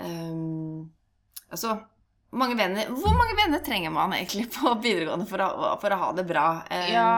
um, 0.01 0.87
Altså 1.53 1.75
mange 2.37 2.57
venner 2.59 2.89
Hvor 2.91 3.13
mange 3.15 3.37
venner 3.39 3.61
trenger 3.63 3.93
man 3.95 4.15
egentlig 4.17 4.49
på 4.55 4.73
videregående 4.83 5.29
for 5.29 5.45
å, 5.45 5.75
for 5.83 5.95
å 5.95 5.99
ha 6.01 6.13
det 6.17 6.25
bra? 6.27 6.47
Um, 6.71 6.87
Ja, 6.95 7.11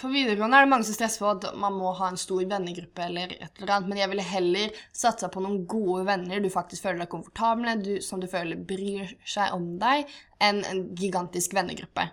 på 0.00 0.10
videregående 0.10 0.58
er 0.58 0.66
det 0.66 0.72
mange 0.72 0.86
som 0.88 0.96
stresser 0.96 1.22
på 1.22 1.30
at 1.32 1.48
man 1.60 1.76
må 1.78 1.92
ha 1.94 2.10
en 2.10 2.18
stor 2.18 2.42
vennegruppe 2.50 3.04
eller 3.06 3.34
et 3.38 3.60
eller 3.60 3.76
annet, 3.76 3.90
men 3.90 4.00
jeg 4.00 4.10
ville 4.10 4.26
heller 4.26 4.80
satsa 4.90 5.28
på 5.30 5.42
noen 5.44 5.60
gode 5.70 6.02
venner 6.08 6.42
du 6.42 6.48
faktisk 6.50 6.86
føler 6.86 7.04
deg 7.04 7.12
komfortabel 7.12 7.68
med, 7.68 7.90
som 8.02 8.22
du 8.22 8.26
føler 8.30 8.58
bryr 8.58 9.14
seg 9.22 9.54
om 9.54 9.76
deg, 9.78 10.10
enn 10.42 10.64
en 10.66 10.82
gigantisk 10.98 11.54
vennegruppe. 11.54 12.08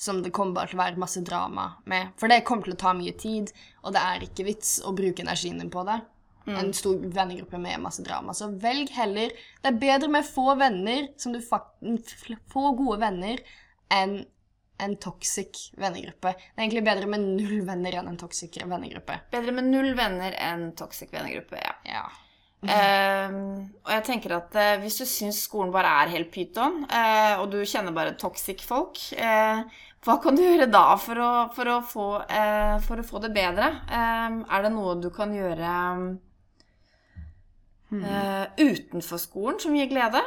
Som 0.00 0.22
det 0.22 0.32
kommer 0.34 0.58
bare 0.58 0.72
til 0.72 0.78
å 0.78 0.82
være 0.82 1.00
masse 1.00 1.22
drama 1.24 1.68
med. 1.86 2.12
For 2.20 2.28
det 2.28 2.42
kommer 2.44 2.66
til 2.66 2.74
å 2.74 2.80
ta 2.80 2.92
mye 2.96 3.14
tid, 3.18 3.52
og 3.84 3.94
det 3.94 4.02
er 4.02 4.26
ikke 4.26 4.46
vits 4.48 4.80
å 4.84 4.92
bruke 4.96 5.22
energien 5.22 5.60
din 5.62 5.72
på 5.72 5.84
det. 5.86 6.00
En 6.46 6.72
stor 6.76 6.98
vennegruppe 6.98 7.58
med 7.58 7.80
masse 7.80 8.02
drama. 8.04 8.34
Så 8.36 8.50
velg 8.60 8.90
heller 8.92 9.32
Det 9.62 9.70
er 9.70 9.78
bedre 9.80 10.10
med 10.12 10.26
få 10.28 10.54
venner, 10.60 11.08
som 11.16 11.32
du 11.32 11.40
fakt 11.40 11.80
få 12.52 12.74
gode 12.76 12.98
venner, 13.00 13.40
enn 13.88 14.24
en 14.82 14.96
toxic 14.96 15.70
vennegruppe. 15.78 16.34
Det 16.34 16.58
er 16.58 16.64
egentlig 16.66 16.84
bedre 16.84 17.06
med 17.06 17.24
null 17.38 17.62
venner 17.64 17.94
enn 18.00 18.10
en 18.10 18.18
toxic 18.20 18.58
vennegruppe. 18.58 19.20
Bedre 19.32 19.54
med 19.54 19.70
null 19.70 19.94
venner 19.96 20.34
enn 20.36 20.72
toxic 20.76 21.14
vennegruppe, 21.14 21.62
ja. 21.62 21.74
Ja. 21.86 22.04
Ehm, 22.70 23.38
og 23.84 23.90
jeg 23.92 24.04
tenker 24.06 24.36
at 24.38 24.54
uh, 24.56 24.74
hvis 24.82 24.98
du 25.00 25.04
syns 25.08 25.42
skolen 25.46 25.72
bare 25.74 25.90
er 26.02 26.12
helt 26.14 26.30
pyton, 26.34 26.84
uh, 26.88 27.40
og 27.42 27.48
du 27.52 27.58
kjenner 27.64 27.94
bare 27.96 28.16
toxic 28.20 28.64
folk, 28.64 29.00
eh, 29.16 29.64
hva 30.04 30.18
kan 30.20 30.36
du 30.36 30.42
gjøre 30.44 30.68
da 30.68 30.84
for 31.00 31.20
å, 31.20 31.30
for 31.56 31.70
å, 31.72 31.78
få, 31.88 32.06
for 32.84 33.00
å 33.00 33.06
få 33.08 33.22
det 33.24 33.30
bedre? 33.32 33.70
Ehm, 33.88 34.42
er 34.52 34.66
det 34.66 34.72
noe 34.74 34.98
du 35.00 35.08
kan 35.14 35.32
gjøre 35.32 35.70
eh, 38.02 38.44
utenfor 38.60 39.22
skolen 39.22 39.62
som 39.64 39.76
gir 39.78 39.88
glede? 39.92 40.20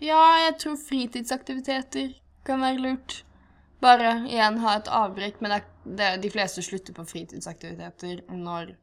ja, 0.00 0.20
jeg 0.46 0.54
tror 0.62 0.76
fritidsaktiviteter 0.80 2.14
kan 2.44 2.62
være 2.64 2.84
lurt. 2.84 3.18
Bare 3.80 4.14
igjen 4.28 4.60
ha 4.60 4.76
et 4.76 4.88
avbrekk, 4.92 5.40
men 5.44 5.56
det 5.56 5.64
det, 5.84 6.10
de 6.22 6.30
fleste 6.30 6.62
slutter 6.62 6.96
på 6.96 7.04
fritidsaktiviteter 7.08 8.24
når 8.36 8.74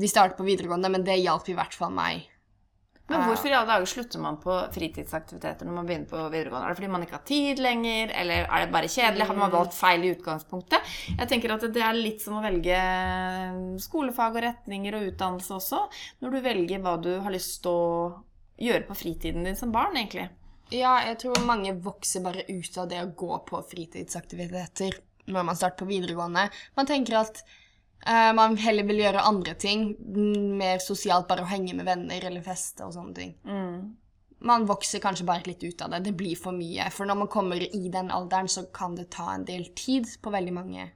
de 0.00 0.10
starter 0.10 0.38
på 0.38 0.46
videregående, 0.48 0.90
men 0.92 1.06
det 1.06 1.20
hjalp 1.20 1.48
i 1.50 1.56
hvert 1.58 1.76
fall 1.76 1.92
meg. 1.94 2.26
Men 3.10 3.24
hvorfor 3.26 3.50
i 3.50 3.54
alle 3.58 3.66
dager 3.66 3.88
slutter 3.90 4.20
man 4.22 4.36
på 4.38 4.54
fritidsaktiviteter 4.70 5.66
når 5.66 5.74
man 5.80 5.86
begynner 5.88 6.10
på 6.12 6.20
videregående? 6.30 6.68
Er 6.68 6.70
det 6.70 6.78
fordi 6.78 6.90
man 6.92 7.04
ikke 7.04 7.16
har 7.16 7.24
tid 7.26 7.62
lenger, 7.62 8.12
eller 8.20 8.44
er 8.46 8.62
det 8.62 8.74
bare 8.76 8.90
kjedelig? 8.92 9.26
Har 9.26 9.38
man 9.40 9.50
valgt 9.50 9.74
feil 9.74 10.04
i 10.06 10.12
utgangspunktet? 10.14 10.92
Jeg 11.16 11.30
tenker 11.32 11.56
at 11.56 11.66
det 11.74 11.82
er 11.82 11.98
litt 11.98 12.22
som 12.22 12.38
å 12.38 12.44
velge 12.44 12.76
skolefag 13.82 14.38
og 14.38 14.44
retninger 14.46 14.98
og 14.98 15.08
utdannelse 15.10 15.56
også, 15.56 15.80
når 16.22 16.36
du 16.36 16.44
velger 16.44 16.84
hva 16.84 16.94
du 17.02 17.10
har 17.24 17.34
lyst 17.34 17.58
til 17.64 17.74
å 17.74 17.88
gjøre 18.62 18.86
på 18.86 18.98
fritiden 19.02 19.48
din 19.48 19.58
som 19.58 19.74
barn, 19.74 19.98
egentlig. 19.98 20.28
Ja, 20.70 21.00
jeg 21.02 21.18
tror 21.24 21.42
mange 21.48 21.74
vokser 21.82 22.22
bare 22.22 22.46
ut 22.46 22.78
av 22.78 22.92
det 22.92 23.02
å 23.02 23.10
gå 23.10 23.40
på 23.48 23.58
fritidsaktiviteter 23.72 25.00
når 25.30 25.48
man 25.48 25.58
starter 25.58 25.82
på 25.82 25.90
videregående. 25.90 26.46
Man 26.78 26.86
tenker 26.86 27.24
at 27.24 27.42
eh, 28.06 28.32
man 28.36 28.56
heller 28.56 28.86
vil 28.88 29.02
gjøre 29.04 29.24
andre 29.28 29.54
ting, 29.54 29.96
mm, 29.98 30.58
mer 30.60 30.78
sosialt, 30.84 31.28
bare 31.28 31.44
å 31.44 31.50
henge 31.50 31.74
med 31.74 31.88
venner 31.88 32.24
eller 32.30 32.44
feste 32.44 32.86
og 32.86 32.94
sånne 32.96 33.14
ting. 33.14 33.34
Man 34.40 34.64
vokser 34.64 35.02
kanskje 35.04 35.26
bare 35.28 35.44
litt 35.44 35.62
ut 35.62 35.82
av 35.82 35.90
det. 35.90 35.98
Det 36.06 36.14
blir 36.16 36.36
for 36.36 36.56
mye. 36.56 36.86
For 36.90 37.04
når 37.04 37.18
man 37.24 37.28
kommer 37.28 37.60
i 37.60 37.88
den 37.92 38.08
alderen, 38.10 38.48
så 38.48 38.64
kan 38.72 38.94
det 38.96 39.10
ta 39.12 39.34
en 39.34 39.44
del 39.44 39.66
tid 39.76 40.08
på 40.22 40.32
veldig 40.32 40.54
mange 40.56 40.86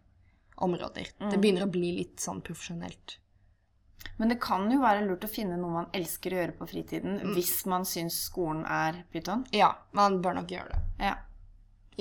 områder. 0.65 1.11
Det 1.19 1.37
begynner 1.43 1.67
å 1.67 1.71
bli 1.71 1.91
litt 1.99 2.21
sånn 2.25 2.41
profesjonelt. 2.41 3.19
Men 4.17 4.31
det 4.31 4.39
kan 4.41 4.71
jo 4.71 4.81
være 4.81 5.05
lurt 5.07 5.25
å 5.27 5.31
finne 5.31 5.57
noe 5.59 5.75
man 5.75 5.93
elsker 5.97 6.33
å 6.35 6.41
gjøre 6.41 6.57
på 6.59 6.69
fritiden, 6.71 7.19
hvis 7.35 7.65
man 7.71 7.87
syns 7.89 8.17
skolen 8.29 8.65
er 8.65 9.03
pyton. 9.13 9.45
Ja, 9.55 9.73
man 9.93 10.21
bør 10.23 10.39
nok 10.39 10.53
gjøre 10.55 10.71
det. 10.71 10.83
Ja. 11.09 11.15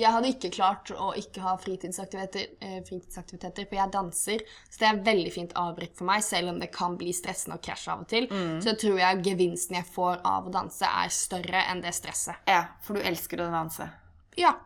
Jeg 0.00 0.10
hadde 0.10 0.30
ikke 0.32 0.50
klart 0.56 0.90
å 0.90 1.12
ikke 1.18 1.42
ha 1.44 1.54
fritidsaktiviteter, 1.60 2.56
eh, 2.60 2.80
fritidsaktiviteter, 2.86 3.68
for 3.70 3.78
jeg 3.78 3.92
danser. 3.94 4.44
Så 4.68 4.80
det 4.80 4.88
er 4.88 5.02
veldig 5.06 5.32
fint 5.32 5.54
avbrekk 5.54 5.94
for 6.00 6.08
meg, 6.08 6.22
selv 6.26 6.50
om 6.50 6.58
det 6.58 6.72
kan 6.74 6.96
bli 6.98 7.12
stressende 7.14 7.58
og 7.58 7.62
krasje 7.62 7.92
av 7.92 8.02
og 8.02 8.08
til. 8.10 8.26
Så 8.64 8.74
tror 8.80 8.98
jeg 8.98 9.22
gevinsten 9.22 9.76
jeg 9.78 9.86
får 9.86 10.20
av 10.24 10.48
å 10.48 10.54
danse, 10.54 10.82
er 10.82 11.08
større 11.14 11.62
enn 11.70 11.82
det 11.84 11.94
stresset. 11.94 12.42
Ja, 12.50 12.64
for 12.82 12.98
du 12.98 13.06
elsker 13.06 13.44
å 13.44 13.50
danse. 13.52 13.90
Ja. 14.36 14.56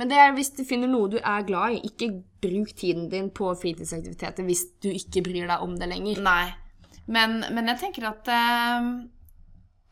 Men 0.00 0.08
det 0.08 0.16
er 0.16 0.32
hvis 0.32 0.50
du 0.56 0.64
finner 0.64 0.88
noe 0.88 1.10
du 1.12 1.18
er 1.20 1.44
glad 1.46 1.76
i. 1.76 1.82
Ikke 1.86 2.08
bruk 2.42 2.72
tiden 2.74 3.10
din 3.12 3.28
på 3.30 3.50
fritidsaktiviteter 3.60 4.46
hvis 4.46 4.64
du 4.82 4.88
ikke 4.90 5.22
bryr 5.26 5.50
deg 5.50 5.64
om 5.64 5.76
det 5.78 5.90
lenger. 5.90 6.22
Nei. 6.24 6.54
Men, 7.06 7.42
men 7.52 7.68
jeg 7.70 7.80
tenker 7.82 8.08
at 8.08 8.30
eh, 8.32 8.88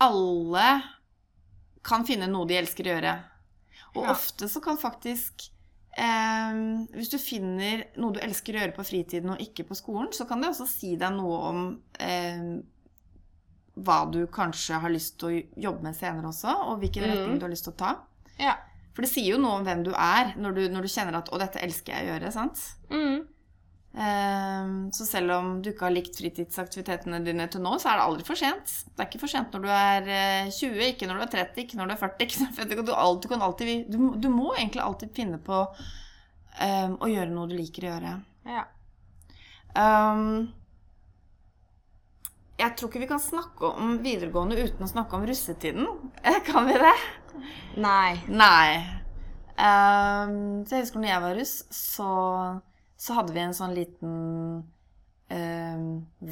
alle 0.06 0.68
kan 1.86 2.06
finne 2.08 2.28
noe 2.30 2.48
de 2.48 2.58
elsker 2.60 2.88
å 2.88 2.94
gjøre. 2.94 3.14
Og 3.94 4.04
Ja. 4.04 4.12
ofte 4.12 4.48
så 4.48 4.60
kan 4.62 4.78
faktisk 4.78 5.50
eh, 5.98 6.58
Hvis 6.94 7.10
du 7.10 7.18
finner 7.18 7.84
noe 7.98 8.14
du 8.14 8.20
elsker 8.22 8.54
å 8.54 8.62
gjøre 8.62 8.76
på 8.76 8.86
fritiden 8.86 9.32
og 9.34 9.40
ikke 9.42 9.66
på 9.66 9.74
skolen, 9.78 10.12
så 10.12 10.26
kan 10.28 10.40
det 10.40 10.52
også 10.52 10.68
si 10.70 10.94
deg 10.96 11.16
noe 11.16 11.40
om 11.50 11.64
eh, 11.98 12.60
hva 13.80 14.04
du 14.12 14.26
kanskje 14.30 14.78
har 14.82 14.92
lyst 14.92 15.18
til 15.20 15.30
å 15.30 15.42
jobbe 15.68 15.88
med 15.88 15.96
senere 15.96 16.30
også, 16.30 16.52
og 16.68 16.82
hvilken 16.82 17.06
mm. 17.06 17.10
retning 17.10 17.38
du 17.38 17.46
har 17.46 17.52
lyst 17.52 17.66
til 17.68 17.74
å 17.74 17.80
ta. 17.80 17.92
Ja. 18.40 18.56
For 18.94 19.06
det 19.06 19.10
sier 19.12 19.34
jo 19.34 19.40
noe 19.40 19.60
om 19.60 19.66
hvem 19.66 19.84
du 19.86 19.92
er, 19.94 20.34
når 20.36 20.56
du, 20.56 20.62
når 20.74 20.86
du 20.86 20.92
kjenner 20.92 21.20
at 21.20 21.30
'å, 21.30 21.38
dette 21.40 21.62
elsker 21.64 21.94
jeg 21.94 22.06
å 22.06 22.10
gjøre'. 22.12 22.32
sant? 22.34 22.64
Mm. 22.90 23.26
Ehm, 23.98 24.92
Så 24.94 25.06
selv 25.06 25.32
om 25.34 25.62
du 25.62 25.70
ikke 25.70 25.88
har 25.88 25.94
likt 25.94 26.18
fritidsaktivitetene 26.18 27.18
dine 27.26 27.48
til 27.50 27.62
nå, 27.64 27.72
så 27.82 27.90
er 27.90 27.98
det 27.98 28.06
aldri 28.06 28.26
for 28.28 28.38
sent. 28.38 28.74
Det 28.86 29.02
er 29.02 29.08
ikke 29.08 29.22
for 29.22 29.32
sent 29.32 29.54
når 29.54 29.64
du 29.64 29.70
er 29.74 30.10
eh, 30.18 30.52
20, 30.52 30.84
ikke 30.92 31.08
når 31.10 31.18
du 31.18 31.24
er 31.26 31.32
30, 31.34 31.64
ikke 31.64 31.80
når 31.80 31.90
du 31.90 31.94
er 31.96 32.02
40. 32.04 32.26
Ikke 32.26 32.44
når 32.44 32.52
du 32.52 32.60
50. 32.60 33.22
Du, 33.24 33.28
kan 33.28 33.42
alltid, 33.42 33.90
du, 33.90 33.98
du 34.14 34.28
må 34.30 34.54
egentlig 34.54 34.84
alltid 34.84 35.14
finne 35.16 35.40
på 35.42 35.64
um, 35.64 36.96
å 37.00 37.10
gjøre 37.10 37.34
noe 37.34 37.50
du 37.50 37.56
liker 37.58 37.86
å 37.88 37.92
gjøre. 37.94 38.14
ja. 38.50 38.64
Um, 39.70 40.50
jeg 42.60 42.74
tror 42.76 42.90
ikke 42.90 43.00
vi 43.00 43.08
kan 43.08 43.20
snakke 43.22 43.70
om 43.80 43.94
videregående 44.04 44.58
uten 44.60 44.84
å 44.84 44.88
snakke 44.90 45.16
om 45.16 45.22
russetiden. 45.28 45.86
Eh, 46.20 46.40
Kan 46.48 46.66
vi 46.68 46.74
det? 46.76 46.96
Nei. 47.80 48.18
Nei. 48.28 48.80
Um, 49.60 50.60
så 50.66 50.76
jeg 50.76 50.84
husker 50.84 51.00
når 51.00 51.10
jeg 51.10 51.22
var 51.24 51.38
russ, 51.38 51.54
så, 51.72 52.10
så 53.00 53.16
hadde 53.16 53.32
vi 53.32 53.40
en 53.42 53.56
sånn 53.56 53.76
liten 53.76 54.16
eh, 55.32 55.84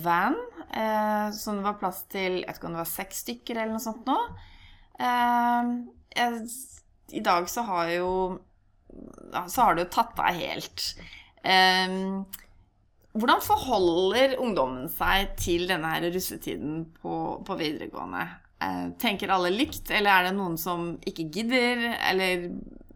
van 0.05 0.37
eh, 0.69 1.29
som 1.37 1.57
det 1.57 1.65
var 1.65 1.79
plass 1.81 2.03
til 2.13 2.43
Jeg 2.43 2.49
vet 2.49 2.59
ikke 2.59 2.69
om 2.69 2.77
det 2.77 2.83
var 2.83 2.91
seks 2.91 3.23
stykker 3.25 3.61
eller 3.61 3.73
noe 3.77 3.85
sånt 3.85 4.09
nå. 4.09 4.19
Eh, 5.01 5.71
jeg, 6.19 6.43
I 7.17 7.23
dag 7.25 7.49
så 7.49 7.65
har 7.69 7.95
jo 7.95 8.11
Så 9.49 9.65
har 9.65 9.77
det 9.77 9.87
jo 9.87 9.95
tatt 9.95 10.21
av 10.21 10.37
helt. 10.37 10.85
Ehm, 11.47 12.25
hvordan 13.19 13.43
forholder 13.45 14.37
ungdommen 14.43 14.89
seg 14.93 15.35
til 15.41 15.67
denne 15.71 15.93
her 15.93 16.09
russetiden 16.09 16.83
på, 17.01 17.13
på 17.47 17.57
videregående? 17.61 18.25
Eh, 18.65 18.87
tenker 18.99 19.31
alle 19.31 19.53
likt, 19.55 19.93
eller 19.95 20.11
er 20.11 20.29
det 20.29 20.37
noen 20.37 20.57
som 20.59 20.97
ikke 21.07 21.29
gidder, 21.37 21.85
eller 22.11 22.49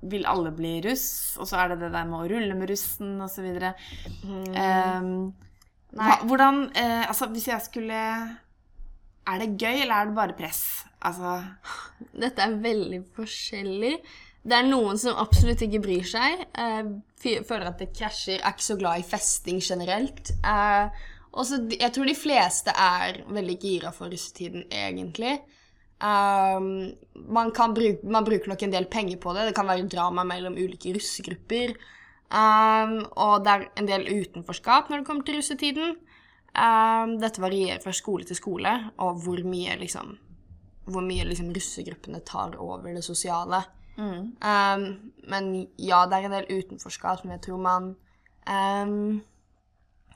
vil 0.02 0.26
alle 0.26 0.50
bli 0.54 0.76
russ? 0.84 1.36
Og 1.40 1.48
så 1.48 1.60
er 1.62 1.72
det 1.72 1.82
det 1.84 1.92
der 1.94 2.08
med 2.08 2.18
å 2.18 2.28
rulle 2.32 2.56
med 2.58 2.70
russen, 2.72 3.14
osv. 3.22 3.48
Mm. 4.26 4.48
Um, 4.56 5.12
hva, 5.92 6.16
hvordan 6.24 6.64
uh, 6.72 7.04
Altså, 7.04 7.28
hvis 7.34 7.50
jeg 7.50 7.60
skulle 7.66 8.02
Er 9.28 9.42
det 9.42 9.52
gøy, 9.60 9.82
eller 9.84 9.94
er 9.94 10.10
det 10.10 10.16
bare 10.16 10.36
press? 10.38 10.62
Altså 11.04 11.38
Dette 12.12 12.44
er 12.44 12.60
veldig 12.62 13.02
forskjellig. 13.16 13.96
Det 14.42 14.56
er 14.58 14.66
noen 14.66 14.98
som 14.98 15.18
absolutt 15.22 15.62
ikke 15.62 15.82
bryr 15.84 16.06
seg. 16.06 16.40
eh, 16.58 16.88
føler 17.46 17.68
at 17.68 17.78
det 17.78 17.92
krasjer. 17.94 18.40
Er 18.40 18.54
ikke 18.54 18.66
så 18.66 18.76
glad 18.78 18.98
i 18.98 19.06
festing 19.06 19.60
generelt. 19.62 20.32
Eh, 20.42 21.02
også, 21.32 21.60
jeg 21.70 21.92
tror 21.94 22.08
de 22.10 22.16
fleste 22.18 22.74
er 22.74 23.22
veldig 23.30 23.56
gira 23.62 23.92
for 23.94 24.10
russetiden, 24.10 24.66
egentlig. 24.68 25.36
Um, 26.02 26.94
man, 27.14 27.52
kan 27.54 27.74
bruke, 27.74 28.02
man 28.02 28.26
bruker 28.26 28.50
nok 28.50 28.62
en 28.66 28.74
del 28.74 28.88
penger 28.90 29.20
på 29.22 29.34
det. 29.36 29.46
Det 29.48 29.56
kan 29.56 29.68
være 29.70 29.86
drama 29.90 30.24
mellom 30.26 30.58
ulike 30.58 30.94
russegrupper. 30.96 31.76
Um, 32.32 32.96
og 33.20 33.44
det 33.44 33.52
er 33.52 33.68
en 33.78 33.90
del 33.90 34.08
utenforskap 34.08 34.90
når 34.90 35.02
det 35.02 35.08
kommer 35.08 35.28
til 35.28 35.38
russetiden. 35.38 35.96
Um, 36.52 37.16
dette 37.22 37.40
varierer 37.40 37.80
fra 37.84 37.94
skole 37.96 38.26
til 38.28 38.36
skole, 38.36 38.72
og 39.00 39.22
hvor 39.24 39.40
mye 39.46 39.78
liksom 39.80 40.16
hvor 40.82 41.04
mye 41.06 41.22
liksom, 41.28 41.52
russegruppene 41.54 42.18
tar 42.26 42.56
over 42.58 42.90
det 42.90 43.04
sosiale. 43.06 43.62
mm. 44.42 44.88
Men 45.30 45.52
ja, 45.78 46.00
det 46.10 46.18
er 46.18 46.26
en 46.26 46.34
del 46.34 46.48
utenforskap 46.50 47.20
som 47.20 47.30
jeg 47.30 47.42
tror 47.44 47.60
man 47.62 47.92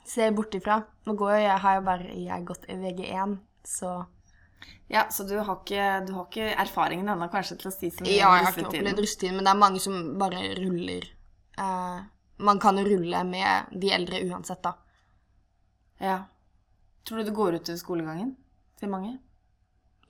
ser 0.06 0.34
bort 0.34 0.54
ifra. 0.58 0.80
Nå 1.06 1.14
går 1.14 1.36
jo 1.36 1.42
jeg, 1.44 1.60
har 1.62 1.78
jo 1.78 1.84
bare 1.86 2.16
jeg 2.18 2.46
gått 2.48 2.66
i 2.66 2.78
VG1, 2.80 3.36
så 3.62 3.92
Ja, 4.88 5.08
så 5.10 5.24
du 5.26 5.34
har 5.38 5.56
ikke, 5.56 5.86
du 6.06 6.12
har 6.14 6.26
ikke 6.28 6.50
erfaringen 6.62 7.08
ennå 7.10 7.26
kanskje 7.32 7.56
til 7.58 7.70
å 7.70 7.74
si 7.74 7.90
så 7.90 8.04
mye 8.04 8.12
Ja, 8.12 8.30
jeg 8.38 8.46
har 8.46 8.52
ikke 8.52 8.70
opplevd 8.70 9.02
russetiden, 9.02 9.38
men 9.38 9.48
det 9.48 9.52
er 9.52 9.62
mange 9.62 9.82
som 9.82 9.96
bare 10.20 10.42
ruller. 10.60 11.08
Eh, 11.58 11.98
man 12.46 12.60
kan 12.62 12.78
jo 12.78 12.86
rulle 12.86 13.22
med 13.26 13.78
de 13.82 13.92
eldre 13.96 14.22
uansett, 14.28 14.62
da. 14.62 14.76
Ja. 15.98 16.18
Tror 17.06 17.18
du 17.18 17.24
det 17.26 17.34
går 17.34 17.58
utover 17.58 17.80
skolegangen 17.80 18.34
til 18.78 18.92
mange? 18.92 19.16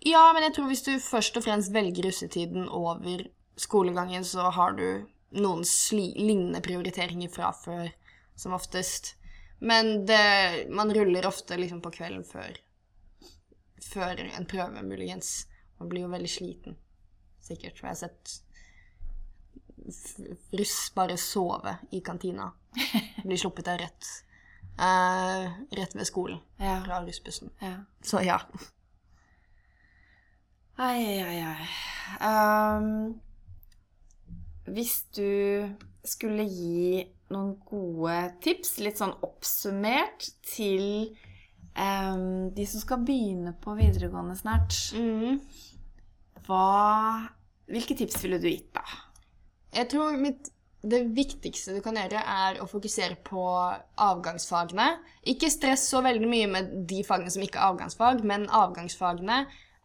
Ja, 0.04 0.28
men 0.34 0.44
jeg 0.44 0.56
tror 0.56 0.68
hvis 0.70 0.84
du 0.86 0.92
først 1.00 1.38
og 1.38 1.46
fremst 1.46 1.72
velger 1.74 2.08
russetiden 2.08 2.68
over 2.68 3.24
skolegangen, 3.56 4.24
så 4.28 4.50
har 4.52 4.76
du 4.76 5.06
noen 5.36 5.64
lignende 5.96 6.60
prioriteringer 6.64 7.32
fra 7.32 7.52
før, 7.56 7.88
som 8.36 8.54
oftest. 8.56 9.14
Men 9.58 10.04
det, 10.06 10.68
man 10.68 10.92
ruller 10.92 11.26
ofte 11.26 11.56
liksom 11.56 11.80
på 11.84 11.94
kvelden 11.94 12.24
før, 12.28 12.58
før 13.82 14.20
en 14.36 14.46
prøve, 14.48 14.82
muligens. 14.82 15.46
Man 15.78 15.88
blir 15.90 16.06
jo 16.06 16.08
veldig 16.12 16.30
sliten, 16.30 16.76
sikkert. 17.44 17.78
For 17.78 17.86
jeg 17.86 17.94
har 17.96 18.00
sett 18.08 18.42
russ 20.56 20.78
bare 20.96 21.16
sove 21.20 21.76
i 21.94 22.00
kantina. 22.00 22.48
Blir 23.26 23.36
sluppet 23.38 23.68
av 23.70 23.78
rett, 23.80 24.08
uh, 24.80 25.44
rett 25.76 25.94
ved 25.94 26.06
skolen 26.08 26.40
Ja. 26.58 26.80
fra 26.84 27.02
russbussen. 27.04 27.50
ja. 27.60 27.76
Så 28.02 28.22
ja. 28.24 28.40
Ai, 30.78 31.22
ai, 31.22 31.38
ai. 31.40 31.68
Um, 32.20 33.20
hvis 34.68 35.04
du 35.16 35.70
skulle 36.04 36.44
gi 36.44 37.06
noen 37.32 37.54
gode 37.66 38.16
tips, 38.44 38.74
litt 38.84 38.98
sånn 39.00 39.14
oppsummert, 39.24 40.28
til 40.46 41.16
ehm, 41.76 42.50
de 42.56 42.66
som 42.66 42.82
skal 42.82 43.04
begynne 43.06 43.54
på 43.60 43.76
videregående 43.78 44.36
snart, 44.38 44.76
Mm. 44.96 45.40
hva 46.46 47.28
Hvilke 47.66 47.96
tips 47.98 48.20
ville 48.22 48.38
du 48.38 48.46
gitt, 48.46 48.68
da? 48.76 48.84
Jeg 49.74 49.88
tror 49.90 50.16
mitt, 50.20 50.52
det 50.86 51.00
viktigste 51.16 51.74
du 51.74 51.80
kan 51.82 51.96
gjøre, 51.98 52.20
er 52.22 52.60
å 52.62 52.68
fokusere 52.70 53.16
på 53.26 53.42
avgangsfagene. 53.98 55.00
Ikke 55.26 55.50
stress 55.50 55.88
så 55.90 55.98
veldig 56.06 56.28
mye 56.30 56.46
med 56.46 56.86
de 56.86 57.02
fagene 57.02 57.32
som 57.34 57.42
ikke 57.42 57.58
er 57.58 57.72
avgangsfag, 57.72 58.22
men 58.22 58.46
avgangsfagene 58.46 59.40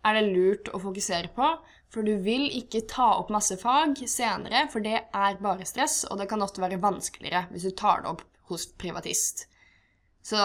er 0.06 0.13
det 0.13 0.27
lurt 0.30 0.69
å 0.69 0.82
fokusere 0.84 1.34
på. 1.34 1.49
For 1.91 2.06
du 2.08 2.13
vil 2.23 2.45
ikke 2.56 2.86
ta 2.88 3.10
opp 3.17 3.34
masse 3.34 3.58
fag 3.60 3.97
senere, 4.08 4.67
for 4.71 4.80
det 4.86 4.99
er 5.01 5.41
bare 5.41 5.65
stress, 5.65 6.04
og 6.06 6.21
det 6.21 6.30
kan 6.30 6.45
ofte 6.45 6.62
være 6.62 6.80
vanskeligere 6.80 7.47
hvis 7.49 7.65
du 7.67 7.73
tar 7.75 8.06
det 8.06 8.13
opp 8.13 8.21
hos 8.51 8.67
privatist. 8.80 9.47
Så 10.21 10.38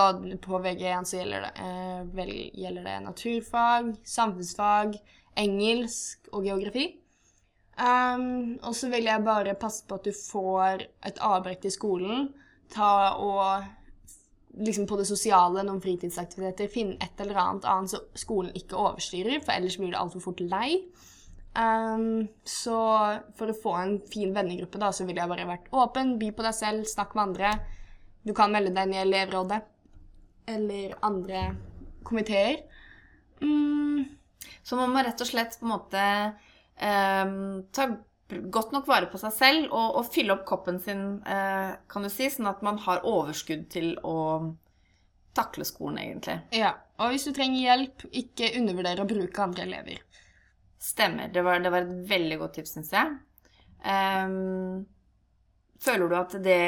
på 0.43 0.59
VG1 0.65 1.05
så 1.05 1.19
gjelder 1.21 1.47
det, 1.47 1.53
eh, 1.61 2.05
vel, 2.17 2.33
gjelder 2.57 2.87
det 2.89 3.01
naturfag, 3.05 3.91
samfunnsfag, 4.05 4.97
engelsk 5.37 6.31
og 6.33 6.47
geografi. 6.49 6.87
Um, 7.77 8.57
og 8.65 8.73
så 8.73 8.89
vil 8.89 9.05
jeg 9.05 9.25
bare 9.25 9.53
passe 9.61 9.85
på 9.85 9.99
at 9.99 10.07
du 10.09 10.15
får 10.17 10.87
et 11.05 11.19
avbrekk 11.21 11.67
i 11.69 11.75
skolen. 11.75 12.31
Ta 12.73 13.13
og 13.21 13.67
liksom 14.57 14.87
på 14.89 14.97
det 14.97 15.05
sosiale, 15.09 15.61
noen 15.67 15.83
fritidsaktiviteter, 15.85 16.73
finne 16.73 16.97
et 17.05 17.21
eller 17.21 17.37
annet 17.43 17.69
annet 17.69 17.93
så 17.93 18.01
skolen 18.17 18.57
ikke 18.57 18.79
overstyrer, 18.81 19.43
for 19.45 19.53
ellers 19.53 19.77
blir 19.77 19.93
det 19.93 20.01
altfor 20.01 20.25
fort 20.31 20.41
lei. 20.41 20.71
Um, 21.57 22.27
så 22.45 22.79
for 23.37 23.53
å 23.53 23.57
få 23.61 23.75
en 23.81 23.99
fin 24.09 24.33
vennegruppe, 24.33 24.81
da, 24.81 24.89
så 24.93 25.05
ville 25.05 25.21
jeg 25.21 25.33
bare 25.33 25.49
vært 25.49 25.69
åpen, 25.77 26.17
by 26.21 26.33
på 26.33 26.45
deg 26.49 26.57
selv, 26.57 26.89
snakk 26.89 27.13
med 27.17 27.29
andre. 27.29 27.53
Du 28.27 28.33
kan 28.35 28.51
melde 28.53 28.73
deg 28.75 28.89
inn 28.89 28.97
i 28.97 29.01
elevrådet 29.05 29.61
eller 30.51 30.97
andre 31.07 31.45
komiteer. 32.07 32.61
Mm, 33.43 34.05
Så 34.67 34.77
man 34.79 34.91
må 34.95 35.03
rett 35.07 35.21
og 35.23 35.29
slett 35.29 35.57
på 35.61 35.67
en 35.67 35.73
måte 35.73 36.03
eh, 36.03 37.33
ta 37.75 37.87
godt 38.51 38.73
nok 38.75 38.89
vare 38.91 39.07
på 39.11 39.19
seg 39.23 39.35
selv 39.35 39.67
og, 39.71 39.99
og 40.01 40.09
fylle 40.11 40.35
opp 40.35 40.45
koppen 40.49 40.81
sin, 40.83 41.03
eh, 41.23 41.77
kan 41.91 42.03
du 42.07 42.11
si, 42.11 42.27
sånn 42.31 42.51
at 42.51 42.63
man 42.67 42.79
har 42.83 43.05
overskudd 43.07 43.69
til 43.71 43.93
å 44.03 44.17
takle 45.37 45.67
skolen, 45.69 45.99
egentlig. 46.03 46.41
ja. 46.57 46.73
Og 46.97 47.11
hvis 47.13 47.27
du 47.29 47.33
trenger 47.37 47.61
hjelp, 47.61 48.07
ikke 48.17 48.55
undervurdere 48.57 49.03
å 49.05 49.09
bruke 49.11 49.43
andre 49.45 49.67
elever. 49.67 49.99
Stemmer. 50.81 51.29
Det 51.29 51.43
var, 51.45 51.59
det 51.61 51.69
var 51.75 51.85
et 51.85 52.07
veldig 52.09 52.39
godt 52.41 52.55
tips, 52.57 52.73
syns 52.73 52.93
jeg. 52.95 53.11
Ehm, 53.85 54.87
føler 55.83 56.09
du 56.09 56.17
at 56.19 56.35
det 56.43 56.63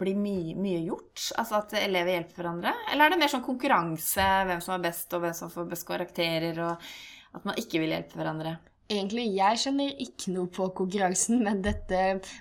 blir 0.00 0.18
mye, 0.18 0.56
mye 0.58 0.82
gjort? 0.86 1.28
Altså 1.40 1.60
at 1.60 1.74
elever 1.80 2.16
hjelper 2.16 2.40
hverandre? 2.40 2.74
Eller 2.92 3.06
er 3.06 3.14
det 3.14 3.20
mer 3.22 3.32
sånn 3.32 3.44
konkurranse, 3.46 4.28
hvem 4.48 4.62
som 4.64 4.76
er 4.76 4.86
best, 4.88 5.08
og 5.12 5.24
hvem 5.24 5.36
som 5.36 5.52
får 5.52 5.68
best 5.72 5.88
karakterer, 5.88 6.60
og 6.66 7.36
at 7.38 7.48
man 7.48 7.58
ikke 7.60 7.82
vil 7.82 7.94
hjelpe 7.94 8.18
hverandre? 8.18 8.56
Egentlig, 8.92 9.28
jeg 9.38 9.60
kjenner 9.62 10.00
ikke 10.04 10.34
noe 10.34 10.50
på 10.52 10.66
konkurransen, 10.76 11.40
men 11.44 11.62
dette 11.64 12.00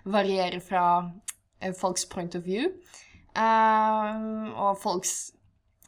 varierer 0.09 0.59
fra 0.63 0.85
eh, 1.61 1.71
folks 1.77 2.07
point 2.11 2.35
of 2.35 2.43
view 2.47 2.65
eh, 2.67 4.25
og 4.51 4.73
folks 4.81 5.31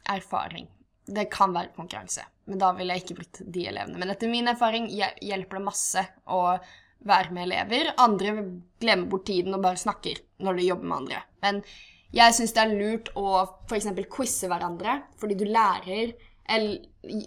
erfaring. 0.08 0.70
Det 1.04 1.26
kan 1.32 1.52
være 1.52 1.74
konkurranse, 1.76 2.24
men 2.48 2.62
da 2.62 2.70
ville 2.78 2.94
jeg 2.96 3.04
ikke 3.04 3.18
brukt 3.18 3.42
de 3.44 3.66
elevene. 3.68 3.98
Men 4.00 4.14
etter 4.14 4.30
min 4.32 4.48
erfaring 4.48 4.88
hjelper 4.88 5.60
det 5.60 5.66
masse 5.66 6.06
å 6.32 6.40
være 7.04 7.32
med 7.34 7.48
elever. 7.48 7.90
Andre 8.00 8.36
glemmer 8.80 9.10
bort 9.10 9.26
tiden 9.28 9.56
og 9.56 9.64
bare 9.64 9.80
snakker 9.80 10.20
når 10.44 10.58
de 10.58 10.68
jobber 10.68 10.90
med 10.90 10.96
andre. 11.02 11.24
Men 11.44 11.60
jeg 12.14 12.36
syns 12.36 12.54
det 12.54 12.62
er 12.62 12.76
lurt 12.78 13.10
å 13.18 13.26
f.eks. 13.68 13.90
quize 14.12 14.48
hverandre, 14.50 15.00
fordi 15.18 15.36
du 15.38 15.44
lærer, 15.48 16.14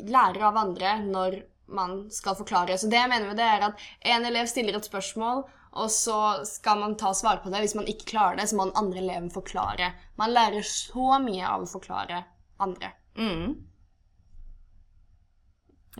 lærer 0.08 0.48
av 0.48 0.60
andre 0.63 0.98
når 1.04 1.42
man 1.68 2.06
skal 2.13 2.38
forklare. 2.40 2.78
Så 2.80 2.88
det 2.92 3.00
jeg 3.00 3.12
mener 3.12 3.28
med 3.28 3.40
det, 3.40 3.48
er 3.48 3.66
at 3.68 3.88
en 4.13 4.28
elev 4.30 4.48
stiller 4.48 4.78
et 4.78 4.88
spørsmål, 4.88 5.44
og 5.78 5.92
så 5.94 6.46
skal 6.48 6.80
man 6.82 6.96
ta 6.98 7.12
svar 7.13 7.42
på 7.44 7.52
det. 7.54 7.60
Hvis 7.66 7.76
man 7.78 7.90
ikke 7.92 8.13
klarer 8.13 8.40
det, 8.40 8.48
så 8.50 8.58
må 8.58 8.70
den 8.70 8.80
andre 8.80 9.04
eleven 9.04 9.28
forklare. 9.34 9.92
Man 10.18 10.34
lærer 10.34 10.66
så 10.66 11.20
mye 11.22 11.44
av 11.46 11.66
å 11.66 11.70
forklare 11.70 12.24
andre. 12.63 12.94
Mm. 13.20 13.58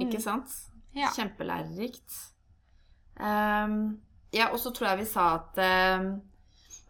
Ikke 0.08 0.22
sant? 0.24 0.56
Ja. 0.98 1.12
Kjempelærerikt. 1.14 2.16
Ehm, 3.20 3.78
ja, 4.36 4.50
og 4.52 4.60
så 4.62 4.72
tror 4.76 4.92
jeg 4.92 5.04
vi 5.04 5.06
sa 5.10 5.28
at 5.40 5.62
uh, 5.62 6.10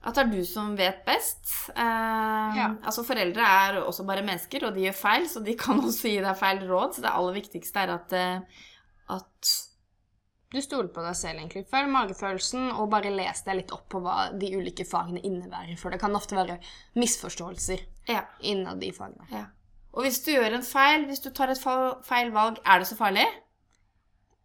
at 0.07 0.15
det 0.15 0.21
er 0.23 0.29
du 0.31 0.43
som 0.47 0.75
vet 0.77 1.03
best. 1.07 1.49
Uh, 1.73 2.55
Ja. 2.55 2.67
Altså 2.83 3.03
Foreldre 3.03 3.43
er 3.43 3.79
også 3.81 4.05
bare 4.07 4.23
mennesker, 4.23 4.67
og 4.67 4.75
de 4.75 4.85
gjør 4.85 4.95
feil, 4.95 5.25
så 5.29 5.41
de 5.43 5.55
kan 5.59 5.79
også 5.87 6.11
gi 6.11 6.21
deg 6.23 6.37
feil 6.39 6.61
råd. 6.69 6.95
Så 6.95 7.03
det 7.03 7.11
aller 7.13 7.35
viktigste 7.35 7.83
er 7.83 7.95
at, 7.97 8.13
uh, 8.13 8.67
at 9.17 9.55
Du 10.53 10.61
stoler 10.63 10.87
på 10.95 11.03
deg 11.03 11.15
selv, 11.19 11.41
egentlig. 11.41 11.65
Følg 11.67 11.89
magefølelsen, 11.91 12.69
og 12.79 12.87
bare 12.93 13.11
les 13.11 13.41
deg 13.43 13.57
litt 13.59 13.73
opp 13.75 13.89
på 13.91 13.99
hva 13.99 14.29
de 14.31 14.53
ulike 14.55 14.85
fagene 14.87 15.19
innebærer. 15.19 15.75
For 15.75 15.91
det 15.91 15.99
kan 15.99 16.15
ofte 16.15 16.37
være 16.37 16.55
misforståelser 16.95 17.83
ja, 18.07 18.21
innad 18.39 18.79
de 18.79 18.93
fagene. 18.95 19.27
ja. 19.33 19.43
Og 19.97 20.05
hvis 20.05 20.19
du 20.23 20.29
gjør 20.29 20.53
en 20.53 20.63
feil, 20.63 21.07
hvis 21.09 21.23
du 21.23 21.31
tar 21.33 21.49
et 21.49 21.59
feil 21.59 22.31
valg, 22.31 22.59
er 22.63 22.79
det 22.79 22.87
så 22.87 22.95
farlig? 22.99 23.25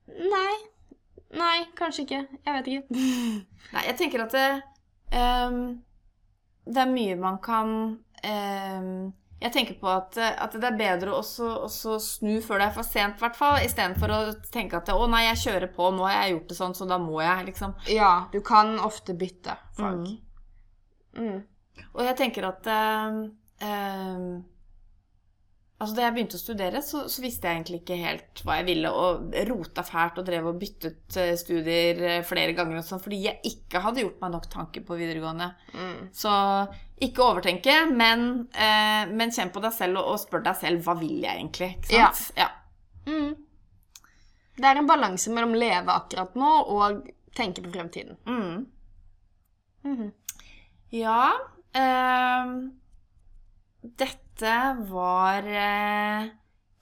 Nei. 0.09 0.55
Nei, 1.39 1.65
kanskje 1.79 2.05
ikke. 2.05 2.21
Jeg 2.45 2.55
vet 2.59 2.71
ikke. 2.71 3.01
Nei, 3.75 3.83
jeg 3.89 3.97
tenker 4.01 4.25
at 4.27 4.37
det, 4.37 4.47
um, 5.17 5.59
det 6.69 6.85
er 6.85 6.93
mye 6.93 7.19
man 7.21 7.39
kan 7.43 7.71
um, 7.99 9.13
Jeg 9.43 9.53
tenker 9.55 9.79
på 9.81 9.89
at, 9.91 10.19
at 10.21 10.53
det 10.55 10.69
er 10.69 10.77
bedre 10.79 11.11
å 11.11 11.23
også, 11.23 11.49
også 11.67 11.97
snu 12.03 12.37
før 12.45 12.61
det 12.61 12.67
er 12.69 12.77
for 12.77 12.87
sent, 12.87 13.17
i 13.19 13.25
hvert 13.25 13.39
fall. 13.39 13.57
Istedenfor 13.65 14.13
å 14.15 14.21
tenke 14.55 14.79
at 14.79 14.93
'Å 14.93 15.09
nei, 15.11 15.25
jeg 15.31 15.41
kjører 15.47 15.73
på. 15.75 15.89
Nå 15.91 16.07
har 16.07 16.21
jeg 16.21 16.37
gjort 16.37 16.53
det 16.53 16.59
sånn, 16.61 16.77
så 16.79 16.87
da 16.87 17.01
må 17.03 17.19
jeg', 17.25 17.49
liksom. 17.49 17.75
Ja, 17.91 18.13
du 18.31 18.39
kan 18.47 18.77
ofte 18.79 19.17
bytte 19.19 19.57
fag. 19.79 20.05
Mm. 20.05 20.21
Mm. 21.19 21.41
Og 21.93 22.05
jeg 22.07 22.17
tenker 22.21 22.47
at 22.49 22.69
ehm, 22.71 23.19
ehm, 23.61 24.29
Altså, 25.83 25.97
Da 25.99 26.05
jeg 26.05 26.15
begynte 26.15 26.39
å 26.39 26.41
studere, 26.41 26.81
så, 26.87 27.01
så 27.11 27.23
visste 27.25 27.49
jeg 27.49 27.59
egentlig 27.59 27.81
ikke 27.81 27.99
helt 27.99 28.43
hva 28.47 28.61
jeg 28.61 28.69
ville, 28.69 28.91
og 28.95 29.35
rota 29.49 29.83
fælt 29.83 30.21
og 30.23 30.27
drev 30.29 30.47
og 30.53 30.61
byttet 30.61 31.17
eh, 31.19 31.33
studier 31.41 32.03
eh, 32.07 32.21
flere 32.27 32.55
ganger 32.55 32.79
og 32.79 32.87
sånn, 32.87 33.03
fordi 33.03 33.19
jeg 33.25 33.41
ikke 33.51 33.83
hadde 33.83 34.05
gjort 34.05 34.23
meg 34.23 34.35
nok 34.37 34.47
tanker 34.53 34.85
på 34.87 34.99
videregående. 35.01 35.49
Mm. 35.75 35.97
Så 36.15 36.35
ikke 37.03 37.25
overtenke, 37.27 37.75
men, 37.91 38.29
eh, 38.55 39.11
men 39.11 39.35
kjenn 39.35 39.51
på 39.51 39.63
deg 39.65 39.75
selv 39.75 39.99
og, 40.05 40.13
og 40.13 40.23
spør 40.23 40.45
deg 40.47 40.61
selv 40.61 40.87
hva 40.87 40.95
vil 41.01 41.17
jeg 41.25 41.35
egentlig. 41.35 41.73
Ikke 41.83 42.13
sant? 42.13 42.39
Ja. 42.39 42.53
Mm. 43.11 43.33
Det 44.63 44.69
er 44.69 44.79
en 44.79 44.91
balanse 44.91 45.35
mellom 45.35 45.57
leve 45.59 45.97
akkurat 45.97 46.39
nå 46.39 46.53
og 46.77 47.03
tenke 47.35 47.65
på 47.65 47.73
fremtiden. 47.75 48.17
Mm. 48.29 48.67
-hmm. 49.83 50.11
ja 50.91 51.33
eh, 51.75 52.53
dette 53.83 54.22
var 54.41 55.45
eh, 55.45 56.31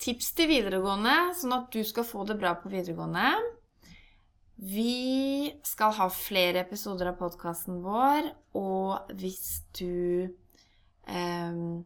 tips 0.00 0.32
til 0.36 0.48
videregående, 0.50 1.34
sånn 1.36 1.52
at 1.56 1.72
du 1.74 1.82
skal 1.84 2.06
få 2.06 2.24
det 2.28 2.38
bra 2.40 2.54
på 2.60 2.70
videregående. 2.72 3.32
Vi 4.60 5.48
skal 5.64 5.94
ha 5.96 6.08
flere 6.12 6.60
episoder 6.66 7.08
av 7.10 7.16
podkasten 7.20 7.80
vår, 7.84 8.28
og 8.60 9.12
hvis 9.16 9.62
du 9.78 10.28
ehm, 11.08 11.80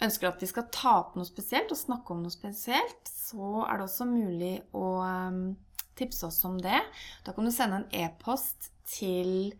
ønsker 0.00 0.30
at 0.30 0.40
vi 0.40 0.48
skal 0.48 0.70
ta 0.72 0.94
opp 1.02 1.16
noe 1.18 1.28
spesielt 1.28 1.72
og 1.72 1.80
snakke 1.80 2.14
om 2.14 2.22
noe 2.24 2.32
spesielt, 2.32 3.04
så 3.04 3.66
er 3.66 3.76
det 3.76 3.84
også 3.88 4.08
mulig 4.08 4.54
å 4.76 5.04
ehm, 5.04 5.56
tipse 5.96 6.24
oss 6.28 6.40
om 6.48 6.56
det. 6.60 6.80
Da 7.24 7.36
kan 7.36 7.44
du 7.44 7.52
sende 7.52 7.82
en 7.82 7.90
e-post 8.04 8.72
til 8.88 9.52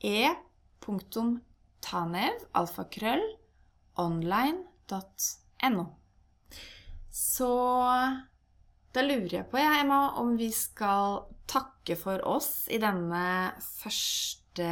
e.tanev, 0.00 0.88
alfakrøll, 2.56 3.26
online.no. 4.92 5.86
Så 7.10 7.50
da 8.90 9.02
lurer 9.06 9.34
jeg 9.40 9.48
på, 9.50 9.58
jeg, 9.60 9.84
Emma, 9.84 10.02
om 10.20 10.36
vi 10.38 10.50
skal 10.54 11.26
takke 11.50 11.96
for 11.98 12.22
oss 12.26 12.68
i 12.70 12.78
denne 12.82 13.24
første 13.78 14.70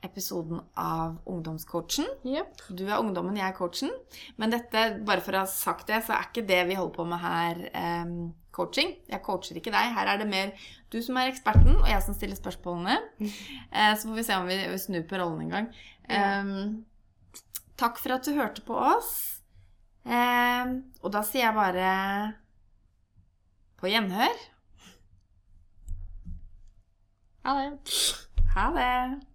episoden 0.00 0.62
av 0.80 1.18
Ungdomscoachen. 1.28 2.06
Yep. 2.24 2.62
Du 2.72 2.86
er 2.86 3.00
ungdommen, 3.00 3.36
jeg 3.36 3.50
er 3.50 3.56
coachen. 3.56 3.92
Men 4.40 4.52
dette, 4.54 4.86
bare 5.04 5.20
for 5.24 5.36
å 5.36 5.42
ha 5.44 5.50
sagt 5.50 5.90
det, 5.92 6.00
så 6.06 6.16
er 6.16 6.30
ikke 6.30 6.46
det 6.48 6.62
vi 6.70 6.78
holder 6.78 6.94
på 6.96 7.04
med 7.10 7.20
her, 7.20 7.60
um, 8.00 8.14
coaching. 8.56 8.94
Jeg 9.10 9.24
coacher 9.26 9.60
ikke 9.60 9.74
deg. 9.74 9.92
Her 9.96 10.14
er 10.14 10.22
det 10.22 10.28
mer 10.30 10.54
du 10.92 11.02
som 11.04 11.20
er 11.20 11.28
eksperten, 11.28 11.76
og 11.82 11.88
jeg 11.90 12.00
som 12.06 12.16
stiller 12.16 12.40
spørsmålene. 12.40 12.96
Uh, 13.20 13.92
så 13.98 14.06
får 14.06 14.16
vi 14.16 14.28
se 14.30 14.40
om 14.40 14.48
vi, 14.48 14.62
snur 14.80 15.04
på 15.10 15.20
rollen 15.20 15.44
en 15.44 15.58
gang. 15.58 15.68
Ja. 16.08 16.38
Takk 17.80 17.96
for 17.96 18.12
at 18.12 18.26
du 18.28 18.34
hørte 18.36 18.60
på 18.66 18.76
oss. 18.76 19.40
Eh, 20.04 20.72
og 21.00 21.12
da 21.14 21.22
sier 21.24 21.46
jeg 21.46 21.56
bare 21.56 21.92
på 23.80 23.88
gjenhør. 23.88 24.42
Ha 27.46 27.56
det. 27.56 27.96
Ha 28.52 28.66
det. 28.76 29.29